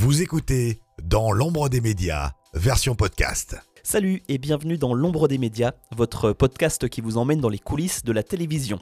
Vous 0.00 0.22
écoutez 0.22 0.78
Dans 1.02 1.32
l'ombre 1.32 1.68
des 1.68 1.80
médias, 1.80 2.30
version 2.54 2.94
podcast. 2.94 3.56
Salut 3.90 4.22
et 4.28 4.36
bienvenue 4.36 4.76
dans 4.76 4.92
L'ombre 4.92 5.28
des 5.28 5.38
médias, 5.38 5.72
votre 5.96 6.34
podcast 6.34 6.90
qui 6.90 7.00
vous 7.00 7.16
emmène 7.16 7.40
dans 7.40 7.48
les 7.48 7.58
coulisses 7.58 8.04
de 8.04 8.12
la 8.12 8.22
télévision. 8.22 8.80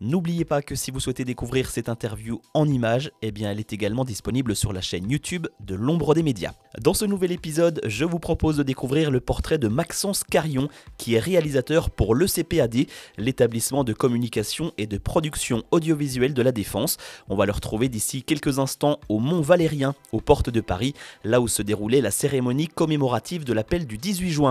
N'oubliez 0.00 0.44
pas 0.44 0.62
que 0.62 0.76
si 0.76 0.92
vous 0.92 1.00
souhaitez 1.00 1.24
découvrir 1.24 1.68
cette 1.68 1.88
interview 1.88 2.40
en 2.54 2.68
images, 2.68 3.10
eh 3.20 3.32
bien 3.32 3.50
elle 3.50 3.58
est 3.58 3.72
également 3.72 4.04
disponible 4.04 4.54
sur 4.54 4.72
la 4.72 4.80
chaîne 4.80 5.10
YouTube 5.10 5.48
de 5.58 5.74
L'ombre 5.74 6.14
des 6.14 6.22
médias. 6.22 6.52
Dans 6.80 6.94
ce 6.94 7.04
nouvel 7.04 7.32
épisode, 7.32 7.80
je 7.84 8.04
vous 8.04 8.20
propose 8.20 8.56
de 8.56 8.62
découvrir 8.62 9.10
le 9.10 9.18
portrait 9.18 9.58
de 9.58 9.66
Maxence 9.66 10.22
Carion, 10.22 10.68
qui 10.98 11.14
est 11.14 11.18
réalisateur 11.18 11.90
pour 11.90 12.14
l'ECPAD, 12.14 12.86
l'établissement 13.18 13.82
de 13.82 13.92
communication 13.92 14.70
et 14.78 14.86
de 14.86 14.98
production 14.98 15.64
audiovisuelle 15.72 16.32
de 16.32 16.42
la 16.42 16.52
Défense. 16.52 16.96
On 17.28 17.34
va 17.34 17.46
le 17.46 17.52
retrouver 17.52 17.88
d'ici 17.88 18.22
quelques 18.22 18.60
instants 18.60 19.00
au 19.08 19.18
Mont 19.18 19.40
Valérien, 19.40 19.96
aux 20.12 20.20
portes 20.20 20.50
de 20.50 20.60
Paris, 20.60 20.94
là 21.24 21.40
où 21.40 21.48
se 21.48 21.62
déroulait 21.62 22.00
la 22.00 22.12
cérémonie 22.12 22.68
commémorative 22.68 23.42
de 23.42 23.52
l'appel 23.52 23.88
du 23.88 23.98
18 23.98 24.30
juin 24.30 24.43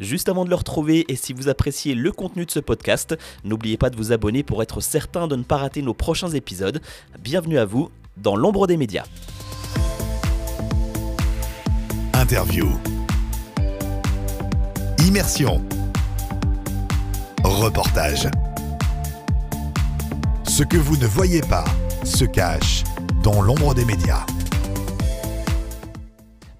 Juste 0.00 0.28
avant 0.28 0.44
de 0.44 0.50
le 0.50 0.56
retrouver 0.56 1.04
et 1.08 1.16
si 1.16 1.32
vous 1.32 1.48
appréciez 1.48 1.94
le 1.94 2.12
contenu 2.12 2.44
de 2.44 2.50
ce 2.50 2.60
podcast, 2.60 3.16
n'oubliez 3.44 3.76
pas 3.76 3.90
de 3.90 3.96
vous 3.96 4.12
abonner 4.12 4.42
pour 4.42 4.62
être 4.62 4.80
certain 4.80 5.26
de 5.26 5.36
ne 5.36 5.42
pas 5.42 5.56
rater 5.56 5.82
nos 5.82 5.94
prochains 5.94 6.30
épisodes. 6.30 6.80
Bienvenue 7.20 7.58
à 7.58 7.64
vous 7.64 7.90
dans 8.16 8.36
l'ombre 8.36 8.66
des 8.66 8.76
médias. 8.76 9.04
Interview. 12.12 12.68
Immersion. 15.06 15.62
Reportage. 17.44 18.28
Ce 20.46 20.62
que 20.62 20.76
vous 20.76 20.96
ne 20.96 21.06
voyez 21.06 21.40
pas 21.40 21.64
se 22.04 22.24
cache 22.24 22.82
dans 23.22 23.40
l'ombre 23.40 23.74
des 23.74 23.84
médias. 23.84 24.26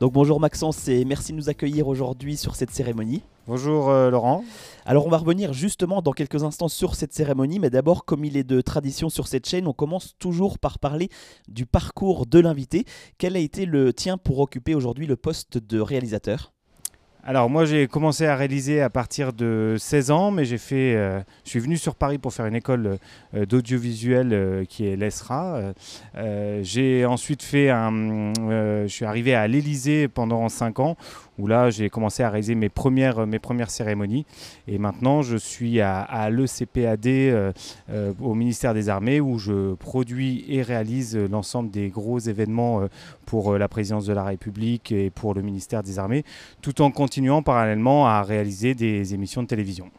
Donc 0.01 0.13
bonjour 0.13 0.39
Maxence 0.39 0.87
et 0.87 1.05
merci 1.05 1.33
de 1.33 1.39
nous 1.39 1.49
accueillir 1.49 1.89
aujourd'hui 1.89 2.37
sur 2.37 2.55
cette 2.55 2.71
cérémonie. 2.71 3.25
Bonjour 3.49 3.91
euh, 3.91 4.11
Laurent. 4.11 4.45
Alors 4.87 5.07
on 5.07 5.11
va 5.11 5.17
revenir 5.17 5.53
justement 5.53 6.03
dans 6.03 6.13
quelques 6.13 6.45
instants 6.45 6.69
sur 6.69 6.95
cette 6.95 7.13
cérémonie, 7.13 7.59
mais 7.59 7.69
d'abord 7.69 8.05
comme 8.05 8.25
il 8.25 8.37
est 8.37 8.45
de 8.45 8.61
tradition 8.61 9.09
sur 9.09 9.27
cette 9.27 9.49
chaîne, 9.49 9.67
on 9.67 9.73
commence 9.73 10.15
toujours 10.21 10.61
par 10.61 10.79
parler 10.79 11.09
du 11.49 11.67
parcours 11.67 12.27
de 12.27 12.39
l'invité. 12.39 12.85
Quel 13.19 13.35
a 13.35 13.41
été 13.41 13.67
le 13.67 13.93
tien 13.93 14.19
pour 14.19 14.39
occuper 14.39 14.77
aujourd'hui 14.77 15.07
le 15.09 15.17
poste 15.17 15.59
de 15.59 15.81
réalisateur? 15.81 16.53
Alors 17.29 17.51
moi 17.51 17.67
j'ai 17.67 17.89
commencé 17.89 18.25
à 18.25 18.35
réaliser 18.37 18.81
à 18.81 18.89
partir 18.89 19.35
de 19.35 19.77
16 19.79 20.11
ans, 20.11 20.31
mais 20.31 20.47
j'ai 20.47 20.57
fait, 20.57 20.95
euh, 20.97 21.21
je 21.45 21.51
suis 21.51 21.59
venu 21.59 21.77
sur 21.77 21.95
Paris 21.95 22.17
pour 22.17 22.33
faire 22.33 22.47
une 22.47 22.55
école 22.55 22.97
euh, 23.35 23.45
d'audiovisuel 23.45 24.33
euh, 24.33 24.65
qui 24.65 24.87
est 24.87 24.97
l'ESRA. 24.97 25.75
j'ai 26.63 27.05
ensuite 27.05 27.43
fait 27.43 27.69
un, 27.69 28.33
je 28.35 28.87
suis 28.89 29.05
arrivé 29.05 29.35
à 29.35 29.47
l'Élysée 29.47 30.09
pendant 30.09 30.49
5 30.49 30.81
ans 30.81 30.97
où 31.39 31.47
là 31.47 31.71
j'ai 31.71 31.89
commencé 31.89 32.23
à 32.23 32.31
réaliser 32.31 32.55
mes 32.55 32.69
premières, 32.69 33.27
cérémonies. 33.71 34.27
Et 34.67 34.79
maintenant 34.79 35.23
je 35.23 35.37
suis 35.37 35.81
à, 35.81 36.31
l'ECPAD 36.31 37.07
euh, 37.07 37.53
euh, 37.91 38.13
au 38.21 38.35
ministère 38.35 38.75
des 38.75 38.89
Armées 38.89 39.21
où 39.21 39.39
je 39.39 39.75
produis 39.75 40.45
et 40.49 40.63
réalise 40.63 41.17
l'ensemble 41.17 41.71
des 41.71 41.89
gros 41.89 42.19
événements 42.19 42.83
euh, 42.83 42.87
pour 43.27 43.57
la 43.59 43.69
présidence 43.69 44.07
de 44.07 44.13
la 44.13 44.25
République 44.25 44.93
et 44.93 45.11
pour 45.11 45.35
le 45.35 45.43
ministère 45.43 45.83
des 45.83 45.99
Armées, 45.99 46.25
tout 46.63 46.81
en 46.83 46.91
continuant 46.91 47.43
parallèlement 47.43 48.07
à 48.07 48.23
réaliser 48.23 48.75
des 48.75 49.15
émissions 49.15 49.43
de 49.43 49.49
télévision. 49.49 49.91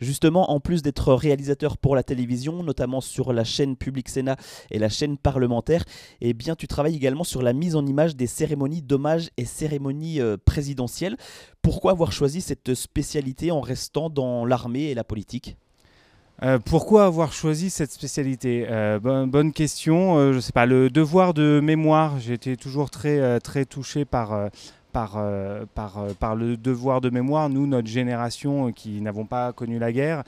Justement, 0.00 0.50
en 0.50 0.60
plus 0.60 0.82
d'être 0.82 1.12
réalisateur 1.14 1.78
pour 1.78 1.96
la 1.96 2.02
télévision, 2.02 2.62
notamment 2.62 3.00
sur 3.00 3.32
la 3.32 3.44
chaîne 3.44 3.76
Public 3.76 4.08
Sénat 4.08 4.36
et 4.70 4.78
la 4.78 4.88
chaîne 4.88 5.16
parlementaire, 5.16 5.84
eh 6.20 6.32
bien, 6.32 6.54
tu 6.54 6.66
travailles 6.66 6.96
également 6.96 7.24
sur 7.24 7.42
la 7.42 7.52
mise 7.52 7.76
en 7.76 7.86
image 7.86 8.16
des 8.16 8.26
cérémonies 8.26 8.82
d'hommage 8.82 9.30
et 9.36 9.44
cérémonies 9.44 10.20
euh, 10.20 10.36
présidentielles. 10.42 11.16
Pourquoi 11.62 11.92
avoir 11.92 12.12
choisi 12.12 12.40
cette 12.40 12.74
spécialité 12.74 13.50
en 13.50 13.60
restant 13.60 14.10
dans 14.10 14.44
l'armée 14.44 14.84
et 14.84 14.94
la 14.94 15.04
politique? 15.04 15.56
Euh, 16.42 16.58
pourquoi 16.58 17.06
avoir 17.06 17.32
choisi 17.32 17.70
cette 17.70 17.92
spécialité? 17.92 18.66
Euh, 18.68 18.98
bonne, 18.98 19.52
question. 19.52 20.32
je 20.32 20.38
sais 20.38 20.52
pas. 20.52 20.66
Le 20.66 20.90
devoir 20.90 21.32
de 21.32 21.60
mémoire. 21.62 22.20
J'ai 22.20 22.34
été 22.34 22.56
toujours 22.56 22.90
très 22.90 23.40
très 23.40 23.64
touché 23.64 24.04
par 24.04 24.50
par, 24.96 25.18
euh, 25.18 25.66
euh, 25.76 26.14
par 26.18 26.34
le 26.34 26.56
devoir 26.56 27.02
de 27.02 27.10
mémoire, 27.10 27.50
nous, 27.50 27.66
notre 27.66 27.86
génération 27.86 28.68
euh, 28.68 28.72
qui 28.72 29.02
n'avons 29.02 29.26
pas 29.26 29.52
connu 29.52 29.78
la 29.78 29.92
guerre, 29.92 30.24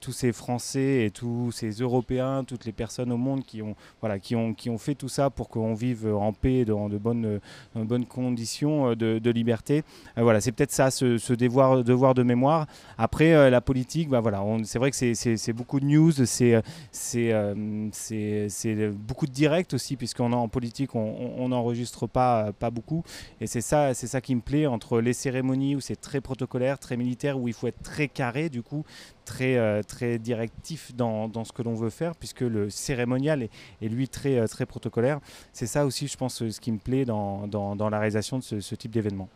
tous 0.00 0.12
ces 0.12 0.32
Français 0.32 1.06
et 1.06 1.10
tous 1.10 1.50
ces 1.52 1.70
Européens, 1.70 2.44
toutes 2.44 2.64
les 2.64 2.72
personnes 2.72 3.12
au 3.12 3.16
monde 3.16 3.44
qui 3.44 3.62
ont, 3.62 3.74
voilà, 4.00 4.18
qui 4.18 4.36
ont, 4.36 4.54
qui 4.54 4.70
ont 4.70 4.78
fait 4.78 4.94
tout 4.94 5.08
ça 5.08 5.30
pour 5.30 5.48
qu'on 5.48 5.74
vive 5.74 6.06
en 6.06 6.32
paix, 6.32 6.64
dans 6.64 6.88
de 6.88 6.98
bonnes, 6.98 7.40
bonnes 7.74 8.06
conditions 8.06 8.94
de, 8.94 9.18
de 9.18 9.30
liberté. 9.30 9.82
voilà, 10.16 10.40
c'est 10.40 10.52
peut-être 10.52 10.72
ça, 10.72 10.90
ce, 10.90 11.32
devoir, 11.32 12.14
de 12.14 12.22
mémoire. 12.22 12.66
Après, 12.98 13.50
la 13.50 13.60
politique, 13.60 14.08
bah, 14.08 14.20
voilà, 14.20 14.44
c'est 14.64 14.78
vrai 14.78 14.90
que 14.90 14.96
c'est 14.96 15.52
beaucoup 15.52 15.80
de 15.80 15.86
news, 15.86 16.12
c'est 16.12 16.62
c'est 16.92 17.32
beaucoup 18.90 19.26
de 19.26 19.32
direct 19.32 19.74
aussi, 19.74 19.96
puisqu'en 19.96 20.32
en 20.32 20.48
politique, 20.48 20.94
on 20.94 21.48
n'enregistre 21.48 22.06
pas, 22.06 22.52
pas 22.52 22.70
beaucoup. 22.70 23.02
Et 23.40 23.46
c'est 23.46 23.60
ça 23.60 23.94
ça 23.94 24.20
qui 24.20 24.34
me 24.34 24.40
plaît 24.40 24.66
entre 24.66 25.00
les 25.00 25.12
cérémonies 25.12 25.76
où 25.76 25.80
c'est 25.80 26.00
très 26.00 26.20
protocolaire, 26.20 26.78
très 26.78 26.96
militaire, 26.96 27.38
où 27.38 27.48
il 27.48 27.54
faut 27.54 27.66
être 27.66 27.82
très 27.82 28.08
carré, 28.08 28.48
du 28.48 28.62
coup, 28.62 28.84
très, 29.24 29.56
euh, 29.56 29.82
très 29.82 30.18
directif 30.18 30.94
dans, 30.94 31.44
ce 31.44 31.52
que 31.52 31.62
l'on 31.62 31.74
veut 31.74 31.90
faire, 31.90 32.14
puisque 32.16 32.40
le 32.40 32.70
cérémonial 32.70 33.42
est, 33.42 33.88
lui 33.88 34.08
très, 34.08 34.38
euh, 34.38 34.46
très 34.46 34.66
protocolaire. 34.66 35.20
C'est 35.52 35.66
ça 35.66 35.86
aussi, 35.86 36.08
je 36.08 36.16
pense, 36.16 36.48
ce 36.48 36.60
qui 36.60 36.72
me 36.72 36.78
plaît 36.78 37.04
dans, 37.04 37.88
la 37.90 37.98
réalisation 37.98 38.38
de 38.38 38.60
ce 38.60 38.74
type 38.74 38.90
d'événement. 38.90 39.28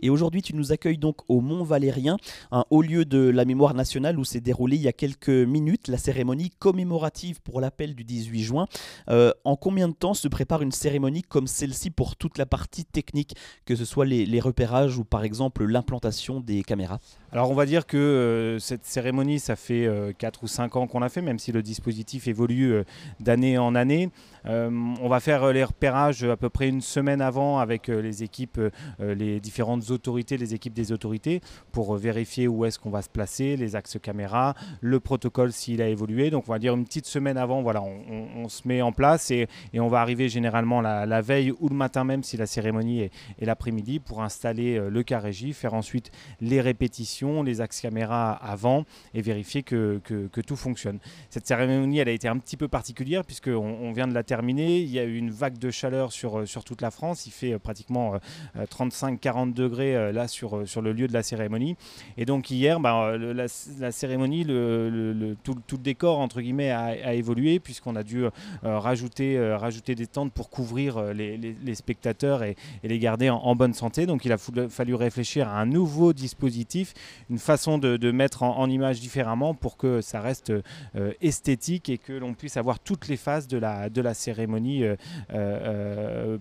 Et 0.00 0.10
aujourd'hui, 0.10 0.42
tu 0.42 0.54
nous 0.54 0.72
accueilles 0.72 0.98
donc 0.98 1.16
au 1.28 1.40
Mont 1.40 1.64
Valérien, 1.64 2.16
un 2.50 2.64
haut 2.70 2.82
lieu 2.82 3.04
de 3.04 3.18
la 3.18 3.44
mémoire 3.44 3.74
nationale 3.74 4.18
où 4.18 4.24
s'est 4.24 4.40
déroulée 4.40 4.76
il 4.76 4.82
y 4.82 4.88
a 4.88 4.92
quelques 4.92 5.28
minutes 5.28 5.88
la 5.88 5.98
cérémonie 5.98 6.50
commémorative 6.58 7.40
pour 7.42 7.60
l'appel 7.60 7.94
du 7.94 8.04
18 8.04 8.42
juin. 8.42 8.66
Euh, 9.08 9.32
en 9.44 9.56
combien 9.56 9.88
de 9.88 9.94
temps 9.94 10.14
se 10.14 10.28
prépare 10.28 10.62
une 10.62 10.72
cérémonie 10.72 11.22
comme 11.22 11.46
celle-ci 11.46 11.90
pour 11.90 12.16
toute 12.16 12.38
la 12.38 12.46
partie 12.46 12.84
technique, 12.84 13.34
que 13.64 13.76
ce 13.76 13.84
soit 13.84 14.06
les, 14.06 14.40
repérages 14.40 14.96
ou 14.96 15.04
par 15.04 15.22
exemple 15.22 15.64
l'implantation 15.66 16.40
des 16.40 16.62
caméras? 16.62 16.98
Alors 17.32 17.50
on 17.50 17.54
va 17.54 17.66
dire 17.66 17.86
que 17.86 17.96
euh, 17.96 18.58
cette 18.58 18.86
cérémonie, 18.86 19.38
ça 19.38 19.54
fait 19.54 19.88
4 20.18 20.40
euh, 20.40 20.44
ou 20.44 20.48
5 20.48 20.76
ans 20.76 20.86
qu'on 20.86 21.02
a 21.02 21.08
fait, 21.08 21.20
même 21.20 21.38
si 21.38 21.52
le 21.52 21.62
dispositif 21.62 22.26
évolue 22.26 22.82
d'année 23.20 23.58
en 23.58 23.74
année. 23.74 24.10
on 24.46 25.08
va 25.08 25.20
faire 25.20 25.52
les 25.52 25.64
repérages 25.64 26.24
à 26.24 26.36
peu 26.36 26.48
près 26.48 26.68
une 26.68 26.80
semaine 26.80 27.20
avant 27.20 27.58
avec 27.58 27.88
les 27.88 28.22
équipes, 28.22 28.60
les 28.98 29.40
différents 29.40 29.49
différentes 29.50 29.90
autorités, 29.90 30.36
les 30.36 30.54
équipes 30.54 30.74
des 30.74 30.92
autorités, 30.92 31.40
pour 31.72 31.96
vérifier 31.96 32.46
où 32.46 32.64
est-ce 32.64 32.78
qu'on 32.78 32.90
va 32.90 33.02
se 33.02 33.08
placer, 33.08 33.56
les 33.56 33.74
axes 33.74 33.98
caméra, 34.00 34.54
le 34.80 35.00
protocole 35.00 35.50
s'il 35.50 35.82
a 35.82 35.88
évolué. 35.88 36.30
Donc 36.30 36.44
on 36.46 36.52
va 36.52 36.60
dire 36.60 36.74
une 36.74 36.84
petite 36.84 37.06
semaine 37.06 37.36
avant, 37.36 37.60
voilà, 37.60 37.82
on, 37.82 38.48
se 38.48 38.66
met 38.68 38.80
en 38.80 38.92
place 38.92 39.32
et, 39.32 39.48
on 39.74 39.88
va 39.88 40.00
arriver 40.02 40.28
généralement 40.28 40.80
la, 40.80 41.20
veille 41.20 41.52
ou 41.58 41.68
le 41.68 41.74
matin 41.74 42.04
même 42.04 42.22
si 42.22 42.36
la 42.36 42.46
cérémonie 42.46 43.00
est, 43.00 43.10
l'après-midi 43.40 43.98
pour 43.98 44.22
installer 44.22 44.76
euh, 44.76 44.88
le 44.88 45.02
cas 45.02 45.18
régie, 45.18 45.52
faire 45.52 45.74
ensuite 45.74 46.12
les 46.40 46.60
répétitions, 46.60 47.42
les 47.42 47.60
axes 47.60 47.80
caméra 47.80 48.32
avant 48.32 48.84
et 49.14 49.20
vérifier 49.20 49.64
que, 49.64 50.00
tout 50.46 50.56
fonctionne. 50.56 50.98
Cette 51.28 51.46
cérémonie, 51.46 51.98
elle 51.98 52.08
a 52.08 52.12
été 52.12 52.28
un 52.28 52.38
petit 52.38 52.56
peu 52.56 52.68
particulière 52.68 53.24
puisqu'on 53.24 53.56
on 53.56 53.92
vient 53.92 54.06
de 54.06 54.14
la 54.14 54.22
terminer. 54.22 54.80
Il 54.80 54.90
y 54.90 55.00
a 55.00 55.04
eu 55.04 55.16
une 55.16 55.30
vague 55.30 55.58
de 55.58 55.70
chaleur 55.70 56.12
sur, 56.12 56.38
euh, 56.38 56.46
sur 56.46 56.62
toute 56.62 56.82
la 56.82 56.92
France. 56.92 57.26
Il 57.26 57.32
fait 57.32 57.54
euh, 57.54 57.58
pratiquement 57.58 58.14
35-40 58.56 59.39
degrés 59.46 59.96
euh, 59.96 60.12
là 60.12 60.28
sur, 60.28 60.56
euh, 60.56 60.66
sur 60.66 60.82
le 60.82 60.92
lieu 60.92 61.06
de 61.06 61.12
la 61.12 61.22
cérémonie. 61.22 61.76
Et 62.16 62.24
donc 62.24 62.50
hier, 62.50 62.80
bah, 62.80 63.10
euh, 63.12 63.34
la, 63.34 63.92
cérémonie, 63.92 64.44
le, 64.44 65.36
tout, 65.42 65.56
le 65.72 65.78
décor 65.78 66.18
entre 66.18 66.40
guillemets 66.40 66.70
a, 66.70 67.14
évolué 67.14 67.60
puisqu'on 67.60 67.96
a 67.96 68.02
dû 68.02 68.24
rajouter, 68.62 69.38
rajouter 69.54 69.94
des 69.94 70.06
tentes 70.06 70.32
pour 70.32 70.50
couvrir 70.50 71.12
les, 71.12 71.74
spectateurs 71.74 72.42
et, 72.42 72.56
les 72.82 72.98
garder 72.98 73.30
en, 73.30 73.54
bonne 73.54 73.74
santé. 73.74 74.06
Donc 74.06 74.24
il 74.24 74.32
a 74.32 74.38
fallu 74.38 74.94
réfléchir 74.94 75.48
à 75.48 75.60
un 75.60 75.66
nouveau 75.66 76.12
dispositif, 76.12 76.94
une 77.28 77.38
façon 77.38 77.78
de, 77.78 78.10
mettre 78.10 78.42
en, 78.42 78.68
image 78.68 79.00
différemment 79.00 79.54
pour 79.54 79.76
que 79.76 80.00
ça 80.00 80.20
reste 80.20 80.52
esthétique 81.20 81.88
et 81.88 81.98
que 81.98 82.12
l'on 82.12 82.34
puisse 82.34 82.56
avoir 82.56 82.78
toutes 82.78 83.08
les 83.08 83.16
phases 83.16 83.48
de 83.48 83.58
la, 83.58 83.90
de 83.90 84.00
la 84.00 84.14
cérémonie 84.14 84.84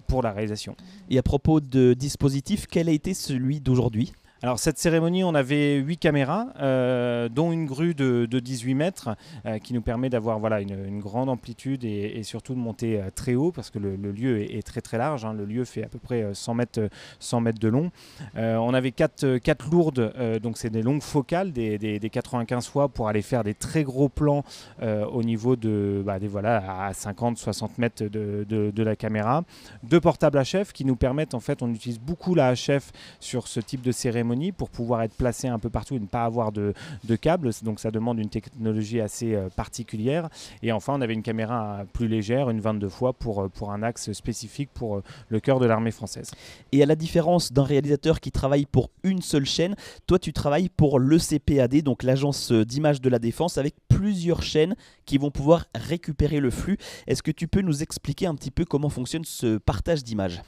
pour 0.07 0.23
la 0.23 0.31
réalisation. 0.31 0.75
Et 1.09 1.18
à 1.18 1.23
propos 1.23 1.59
de 1.59 1.94
dispositif, 1.94 2.68
quel 2.69 2.88
est 2.89 3.13
celui 3.13 3.59
d'aujourd'hui? 3.59 4.13
Alors 4.41 4.57
cette 4.57 4.77
cérémonie, 4.77 5.25
on 5.25 5.36
avait 5.36 5.75
8 5.75 5.97
caméras, 5.97 6.47
euh, 6.62 7.27
dont 7.27 7.51
une 7.51 7.65
grue 7.65 7.94
de, 7.94 8.25
18 8.25 8.74
mètres, 8.74 9.09
euh, 9.45 9.59
qui 9.59 9.74
nous 9.74 9.81
permet 9.81 10.09
d'avoir 10.09 10.39
voilà, 10.39 10.62
une, 10.62 11.00
grande 11.00 11.30
amplitude 11.30 11.83
et, 11.83 12.24
surtout 12.24 12.53
de 12.53 12.59
monter 12.59 13.01
euh, 13.01 13.09
très 13.13 13.36
haut, 13.36 13.51
parce 13.51 13.69
que 13.69 13.80
le, 13.80 13.95
lieu 13.95 14.41
est, 14.41 14.65
très 14.65 14.80
très 14.80 14.97
large. 14.97 15.25
Hein. 15.25 15.33
Le 15.33 15.44
lieu 15.44 15.65
fait 15.65 15.83
à 15.83 15.89
peu 15.89 16.00
près 16.00 16.33
100 16.33 16.53
mètres, 16.53 16.89
100 17.19 17.41
mètres 17.41 17.59
de 17.59 17.68
long. 17.68 17.91
on 18.36 18.74
avait 18.74 18.91
4, 18.91 19.38
quatre 19.39 19.69
lourdes, 19.69 20.13
donc 20.42 20.57
c'est 20.57 20.69
des 20.69 20.83
longues 20.83 21.01
focales, 21.01 21.51
des, 21.51 22.00
95 22.09 22.68
fois 22.68 22.88
pour 22.88 23.09
aller 23.09 23.21
faire 23.21 23.44
des 23.44 23.53
très 23.53 23.83
gros 23.83 24.07
plans 24.07 24.44
au 24.81 25.24
niveau 25.24 25.56
de, 25.56 26.01
bah, 26.06 26.18
voilà, 26.21 26.85
à 26.85 26.92
50-60 26.92 27.71
mètres 27.77 28.06
de, 28.06 28.45
de, 28.47 28.83
la 28.83 28.95
caméra. 28.95 29.44
Deux 29.83 30.00
portables 30.00 30.42
HF 30.42 30.71
qui 30.71 30.85
nous 30.85 30.95
permettent, 30.95 31.33
en 31.33 31.39
fait, 31.39 31.62
on 31.62 31.69
utilise 31.74 32.00
beaucoup 32.00 32.35
la 32.35 32.53
HF 32.53 32.92
sur 33.19 33.47
ce 33.47 33.59
type 33.59 33.81
de 33.81 33.92
cérémonie 33.92 34.28
pour 34.55 34.69
pouvoir 34.69 35.01
être 35.01 35.13
placé 35.13 35.47
un 35.47 35.59
peu 35.59 35.69
partout 35.69 35.95
et 35.95 35.99
ne 35.99 36.05
pas 36.05 36.23
avoir 36.23 36.51
de, 36.51 36.73
de 37.03 37.15
câbles. 37.15 37.51
Donc 37.63 37.79
ça 37.79 37.91
demande 37.91 38.19
une 38.19 38.29
technologie 38.29 39.01
assez 39.01 39.33
euh, 39.35 39.49
particulière. 39.49 40.29
Et 40.61 40.71
enfin, 40.71 40.93
on 40.95 41.01
avait 41.01 41.13
une 41.13 41.23
caméra 41.23 41.83
plus 41.93 42.07
légère, 42.07 42.49
une 42.49 42.61
22 42.61 42.89
fois 42.89 43.13
pour, 43.13 43.43
euh, 43.43 43.47
pour 43.49 43.71
un 43.71 43.83
axe 43.83 44.11
spécifique 44.13 44.69
pour 44.73 44.97
euh, 44.97 45.03
le 45.29 45.39
cœur 45.39 45.59
de 45.59 45.65
l'armée 45.65 45.91
française. 45.91 46.31
Et 46.71 46.83
à 46.83 46.85
la 46.85 46.95
différence 46.95 47.51
d'un 47.51 47.63
réalisateur 47.63 48.19
qui 48.19 48.31
travaille 48.31 48.65
pour 48.65 48.89
une 49.03 49.21
seule 49.21 49.45
chaîne, 49.45 49.75
toi 50.07 50.19
tu 50.19 50.33
travailles 50.33 50.69
pour 50.69 50.99
le 50.99 51.17
CPAD, 51.17 51.81
donc 51.81 52.03
l'agence 52.03 52.51
d'image 52.51 53.01
de 53.01 53.09
la 53.09 53.19
défense, 53.19 53.57
avec 53.57 53.75
plusieurs 53.87 54.43
chaînes 54.43 54.75
qui 55.05 55.17
vont 55.17 55.31
pouvoir 55.31 55.65
récupérer 55.75 56.39
le 56.39 56.51
flux. 56.51 56.77
Est-ce 57.07 57.23
que 57.23 57.31
tu 57.31 57.47
peux 57.47 57.61
nous 57.61 57.81
expliquer 57.81 58.27
un 58.27 58.35
petit 58.35 58.51
peu 58.51 58.65
comment 58.65 58.89
fonctionne 58.89 59.25
ce 59.25 59.57
partage 59.57 60.03
d'images? 60.03 60.41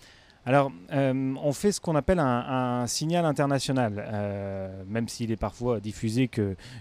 Alors, 0.43 0.71
euh, 0.91 1.35
on 1.43 1.53
fait 1.53 1.71
ce 1.71 1.79
qu'on 1.79 1.95
appelle 1.95 2.17
un, 2.19 2.87
signal 2.87 3.25
international, 3.25 4.03
euh, 4.11 4.83
même 4.87 5.07
s'il 5.07 5.31
est 5.31 5.37
parfois 5.37 5.79
diffusé 5.79 6.29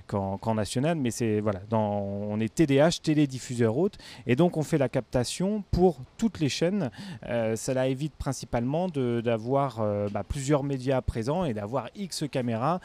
qu'en 0.07 0.55
national, 0.55 0.97
mais 0.97 1.11
c'est 1.11 1.41
voilà, 1.41 1.61
on 1.71 2.41
est 2.41 2.55
TDH, 2.55 3.03
télédiffuseur 3.03 3.77
haute, 3.77 3.99
et 4.27 4.35
donc 4.35 4.57
on 4.57 4.63
fait 4.63 4.79
la 4.79 4.89
captation 4.89 5.63
pour 5.71 5.99
toutes 6.17 6.41
les 6.41 6.49
chaînes. 6.49 6.91
Euh, 7.27 7.55
cela 7.55 7.87
évite 7.89 8.15
principalement 8.15 8.89
d'avoir 8.89 9.85
bah, 10.11 10.25
plusieurs 10.27 10.63
médias 10.63 11.03
présents 11.03 11.45
et 11.45 11.53
d'avoir 11.53 11.91
X 11.95 12.25
caméras 12.31 12.81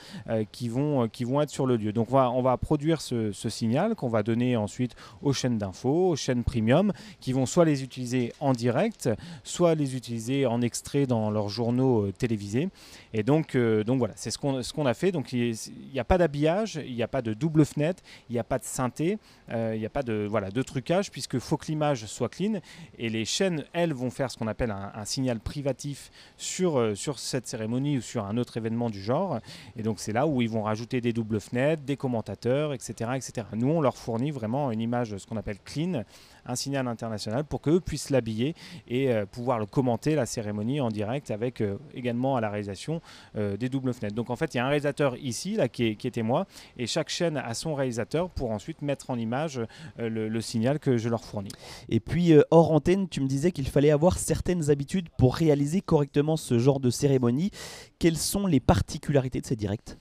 qui, 0.51 0.67
vont, 0.67 1.07
qui 1.07 1.23
vont 1.23 1.41
être 1.41 1.49
sur 1.49 1.65
le 1.65 1.77
lieu. 1.77 1.93
Donc 1.93 2.11
on 2.11 2.41
va, 2.41 2.57
produire 2.57 2.99
ce, 2.99 3.31
signal 3.31 3.95
qu'on 3.95 4.09
va 4.09 4.23
donner 4.23 4.57
ensuite 4.57 4.95
aux 5.21 5.31
chaînes 5.31 5.57
d'infos, 5.57 6.09
aux 6.09 6.15
chaînes 6.15 6.43
premium, 6.43 6.91
qui 7.21 7.31
vont 7.31 7.45
soit 7.45 7.65
les 7.65 7.83
utiliser 7.83 8.33
en 8.39 8.51
direct, 8.51 9.09
soit 9.43 9.75
les 9.75 9.95
utiliser 9.95 10.45
en 10.45 10.61
extraits 10.65 11.07
dans 11.07 11.31
leurs 11.31 11.49
journaux 11.49 12.07
euh, 12.07 12.11
télévisés. 12.11 12.69
Et 13.13 13.23
donc, 13.23 13.55
euh, 13.55 13.83
donc 13.83 13.99
voilà, 13.99 14.13
c'est 14.17 14.31
ce 14.31 14.37
qu'on 14.37 14.61
ce 14.61 14.73
qu'on 14.73 14.85
a 14.85 14.93
fait. 14.93 15.11
Donc 15.11 15.31
il 15.31 15.55
n'y 15.93 15.99
a 15.99 16.03
pas 16.03 16.17
d'habillage, 16.17 16.79
il 16.85 16.93
n'y 16.93 17.03
a 17.03 17.07
pas 17.07 17.21
de 17.21 17.33
double 17.33 17.65
fenêtre, 17.65 18.03
il 18.29 18.33
n'y 18.33 18.39
a 18.39 18.43
pas 18.43 18.59
de 18.59 18.63
synthé, 18.63 19.17
euh, 19.51 19.73
il 19.75 19.79
n'y 19.79 19.85
a 19.85 19.89
pas 19.89 20.03
de, 20.03 20.27
voilà, 20.29 20.49
de 20.51 20.61
trucage, 20.61 21.11
puisque 21.11 21.39
faut 21.39 21.57
que 21.57 21.67
l'image 21.67 22.05
soit 22.05 22.29
clean. 22.29 22.59
Et 22.97 23.09
les 23.09 23.25
chaînes, 23.25 23.63
elles, 23.73 23.93
vont 23.93 24.09
faire 24.09 24.29
ce 24.29 24.37
qu'on 24.37 24.47
appelle 24.47 24.71
un, 24.71 25.05
signal 25.05 25.39
privatif 25.39 26.11
sur, 26.35 26.97
sur 26.97 27.19
cette 27.19 27.47
cérémonie 27.47 27.99
ou 27.99 28.01
sur 28.01 28.25
un 28.25 28.37
autre 28.37 28.57
événement 28.57 28.89
du 28.89 29.01
genre. 29.01 29.39
Et 29.77 29.83
donc 29.83 29.99
c'est 29.99 30.11
là 30.11 30.27
où 30.27 30.41
ils 30.41 30.49
vont 30.49 30.63
rajouter 30.63 30.99
des 30.99 31.13
doubles 31.13 31.39
fenêtres, 31.39 31.83
des 31.83 31.95
commentateurs, 31.95 32.73
etc., 32.73 33.11
etc. 33.15 33.47
Nous, 33.53 33.69
on 33.69 33.81
leur 33.81 33.95
fournit 33.95 34.31
vraiment 34.31 34.71
une 34.71 34.81
image, 34.81 35.15
ce 35.17 35.25
qu'on 35.27 35.37
appelle 35.37 35.59
clean, 35.63 36.03
un 36.45 36.55
signal 36.55 36.87
international 36.87 37.43
pour 37.43 37.61
qu'eux 37.61 37.79
puissent 37.79 38.09
l'habiller 38.09 38.55
et 38.87 39.09
pouvoir 39.31 39.59
le 39.59 39.65
commenter 39.65 40.15
la 40.15 40.25
cérémonie 40.25 40.79
en 40.79 40.89
direct 40.89 41.31
avec 41.31 41.61
euh, 41.61 41.77
également 41.93 42.35
à 42.35 42.41
la 42.41 42.49
réalisation 42.49 43.01
euh, 43.35 43.57
des 43.57 43.69
doubles 43.69 43.93
fenêtres. 43.93 44.15
Donc 44.15 44.29
en 44.29 44.35
fait, 44.35 44.53
il 44.53 44.57
y 44.57 44.59
a 44.59 44.65
un 44.65 44.69
réalisateur 44.69 45.15
ici, 45.17 45.57
qui, 45.71 45.97
était 46.03 46.23
moi, 46.23 46.45
et 46.77 46.87
chaque 46.87 47.09
chaîne 47.09 47.37
a 47.37 47.53
son 47.53 47.75
réalisateur 47.75 48.29
pour 48.29 48.51
ensuite 48.51 48.81
mettre 48.81 49.09
en 49.09 49.17
image 49.17 49.59
euh, 49.99 50.09
le, 50.09 50.41
signal 50.41 50.79
que 50.79 50.97
je 50.97 51.09
leur 51.09 51.23
fournis. 51.23 51.51
Et 51.89 51.99
puis, 51.99 52.33
hors 52.51 52.71
antenne, 52.71 53.07
tu 53.09 53.21
me 53.21 53.27
disais 53.27 53.51
qu'il 53.51 53.67
fallait 53.67 53.89
avoir 53.89 54.17
certaines 54.17 54.69
habitudes 54.69 55.09
pour 55.17 55.35
réaliser 55.35 55.81
correctement 55.81 56.37
ce 56.37 56.59
genre 56.59 56.79
de 56.79 56.89
cérémonie. 56.89 57.51
Quelles 57.99 58.17
sont 58.17 58.45
les 58.45 58.59
particularités 58.59 59.41
de 59.41 59.45
ces 59.45 59.55
directs? 59.55 59.97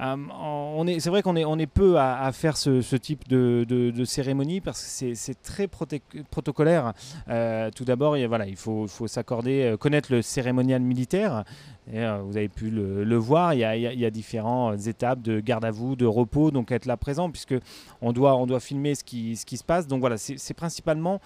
Euh, 0.00 0.98
c'est 0.98 1.10
vrai 1.10 1.22
qu'on 1.22 1.36
est, 1.36 1.44
on 1.44 1.58
est 1.58 1.66
peu 1.66 1.98
à, 1.98 2.30
faire 2.32 2.56
ce, 2.56 2.96
type 2.96 3.28
de, 3.28 4.04
cérémonie 4.04 4.60
parce 4.60 4.82
que 4.82 5.14
c'est 5.14 5.42
très 5.42 5.68
protocolaire. 5.68 6.92
Euh, 7.28 7.70
tout 7.74 7.84
d'abord, 7.84 8.16
il, 8.16 8.26
voilà, 8.26 8.46
il 8.46 8.56
faut, 8.56 8.86
s'accorder, 9.06 9.62
euh, 9.62 9.76
connaître 9.76 10.12
le 10.12 10.22
cérémonial 10.22 10.82
militaire. 10.82 11.44
vous 11.86 12.36
avez 12.36 12.48
pu 12.48 12.70
le, 12.70 13.16
voir, 13.16 13.54
il 13.54 13.60
y, 13.60 13.64
a, 14.04 14.10
différentes 14.10 14.86
étapes 14.86 15.22
de 15.22 15.40
garde 15.40 15.64
à 15.64 15.70
vous, 15.70 15.96
de 15.96 16.06
repos, 16.06 16.50
donc 16.50 16.72
être 16.72 16.86
là 16.86 16.96
présent 16.96 17.30
puisque 17.30 17.54
on 18.00 18.12
doit, 18.12 18.36
on 18.36 18.46
doit 18.46 18.60
filmer 18.60 18.94
ce 18.94 19.04
qui 19.04 19.36
se 19.36 19.64
passe. 19.64 19.86
Donc 19.86 20.00
voilà, 20.00 20.16
c'est 20.16 20.54
principalement 20.54 21.20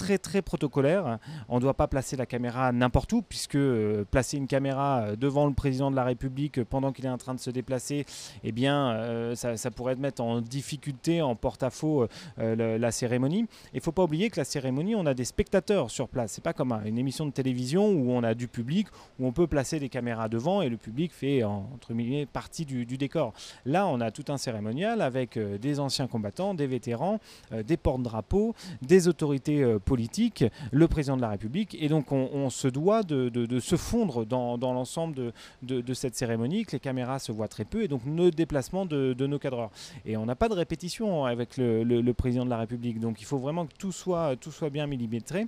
très 0.00 0.16
très 0.16 0.40
protocolaire. 0.40 1.18
On 1.50 1.56
ne 1.56 1.60
doit 1.60 1.74
pas 1.74 1.86
placer 1.86 2.16
la 2.16 2.24
caméra 2.24 2.72
n'importe 2.72 3.12
où, 3.12 3.20
puisque 3.20 3.56
euh, 3.56 4.04
placer 4.10 4.38
une 4.38 4.46
caméra 4.46 5.00
euh, 5.00 5.16
devant 5.16 5.46
le 5.46 5.52
président 5.52 5.90
de 5.90 5.96
la 5.96 6.04
République 6.04 6.64
pendant 6.64 6.90
qu'il 6.90 7.04
est 7.04 7.10
en 7.10 7.18
train 7.18 7.34
de 7.34 7.40
se 7.40 7.50
déplacer, 7.50 8.06
eh 8.42 8.50
bien, 8.50 8.92
euh, 8.92 9.34
ça, 9.34 9.70
pourrait 9.70 9.96
mettre 9.96 10.22
en 10.22 10.40
difficulté, 10.40 11.20
en 11.20 11.36
porte-à-faux 11.36 12.06
la 12.38 12.90
cérémonie. 12.90 13.46
Il 13.72 13.76
ne 13.76 13.80
faut 13.80 13.92
pas 13.92 14.04
oublier 14.04 14.30
que 14.30 14.40
la 14.40 14.44
cérémonie, 14.44 14.94
on 14.94 15.04
a 15.04 15.14
des 15.14 15.24
spectateurs 15.24 15.90
sur 15.90 16.08
place. 16.08 16.32
C'est 16.32 16.44
pas 16.44 16.52
comme 16.52 16.72
une 16.86 16.98
émission 16.98 17.26
de 17.26 17.30
télévision 17.30 17.88
où 17.90 18.10
on 18.10 18.22
a 18.22 18.34
du 18.34 18.48
public, 18.48 18.88
où 19.18 19.26
on 19.26 19.32
peut 19.32 19.46
placer 19.46 19.78
des 19.78 19.88
caméras 19.88 20.28
devant 20.28 20.62
et 20.62 20.68
le 20.68 20.76
public 20.76 21.12
fait 21.12 21.44
entre 21.44 21.92
guillemets 21.92 22.26
partie 22.26 22.64
du, 22.64 22.86
du 22.86 22.96
décor. 22.96 23.32
Là, 23.66 23.86
on 23.86 24.00
a 24.00 24.10
tout 24.10 24.24
un 24.28 24.38
cérémonial 24.38 25.02
avec 25.02 25.38
des 25.38 25.78
anciens 25.78 26.06
combattants, 26.06 26.54
des 26.54 26.66
vétérans, 26.66 27.20
des 27.52 27.76
porte-drapeaux, 27.76 28.54
des 28.82 29.08
autorités 29.08 29.64
le 29.96 30.88
président 30.88 31.16
de 31.16 31.22
la 31.22 31.28
République, 31.28 31.76
et 31.80 31.88
donc 31.88 32.12
on, 32.12 32.50
se 32.50 32.68
doit 32.68 33.02
de, 33.02 33.58
se 33.60 33.76
fondre 33.76 34.24
dans, 34.26 34.56
l'ensemble 34.56 35.32
de, 35.62 35.94
cette 35.94 36.16
cérémonie, 36.16 36.64
que 36.64 36.72
les 36.72 36.80
caméras 36.80 37.18
se 37.18 37.32
voient 37.32 37.48
très 37.48 37.64
peu, 37.64 37.82
et 37.82 37.88
donc 37.88 38.04
nos 38.04 38.30
déplacements 38.30 38.86
de, 38.86 39.26
nos 39.26 39.38
cadreurs. 39.38 39.70
Et 40.04 40.16
on 40.16 40.26
n'a 40.26 40.36
pas 40.36 40.48
de 40.48 40.54
répétition 40.54 41.24
avec 41.24 41.56
le, 41.56 42.12
président 42.12 42.44
de 42.44 42.50
la 42.50 42.58
République, 42.58 43.00
donc 43.00 43.20
il 43.20 43.24
faut 43.24 43.38
vraiment 43.38 43.66
que 43.66 43.74
tout 43.78 43.92
soit, 43.92 44.36
bien 44.70 44.86
millimétré, 44.86 45.46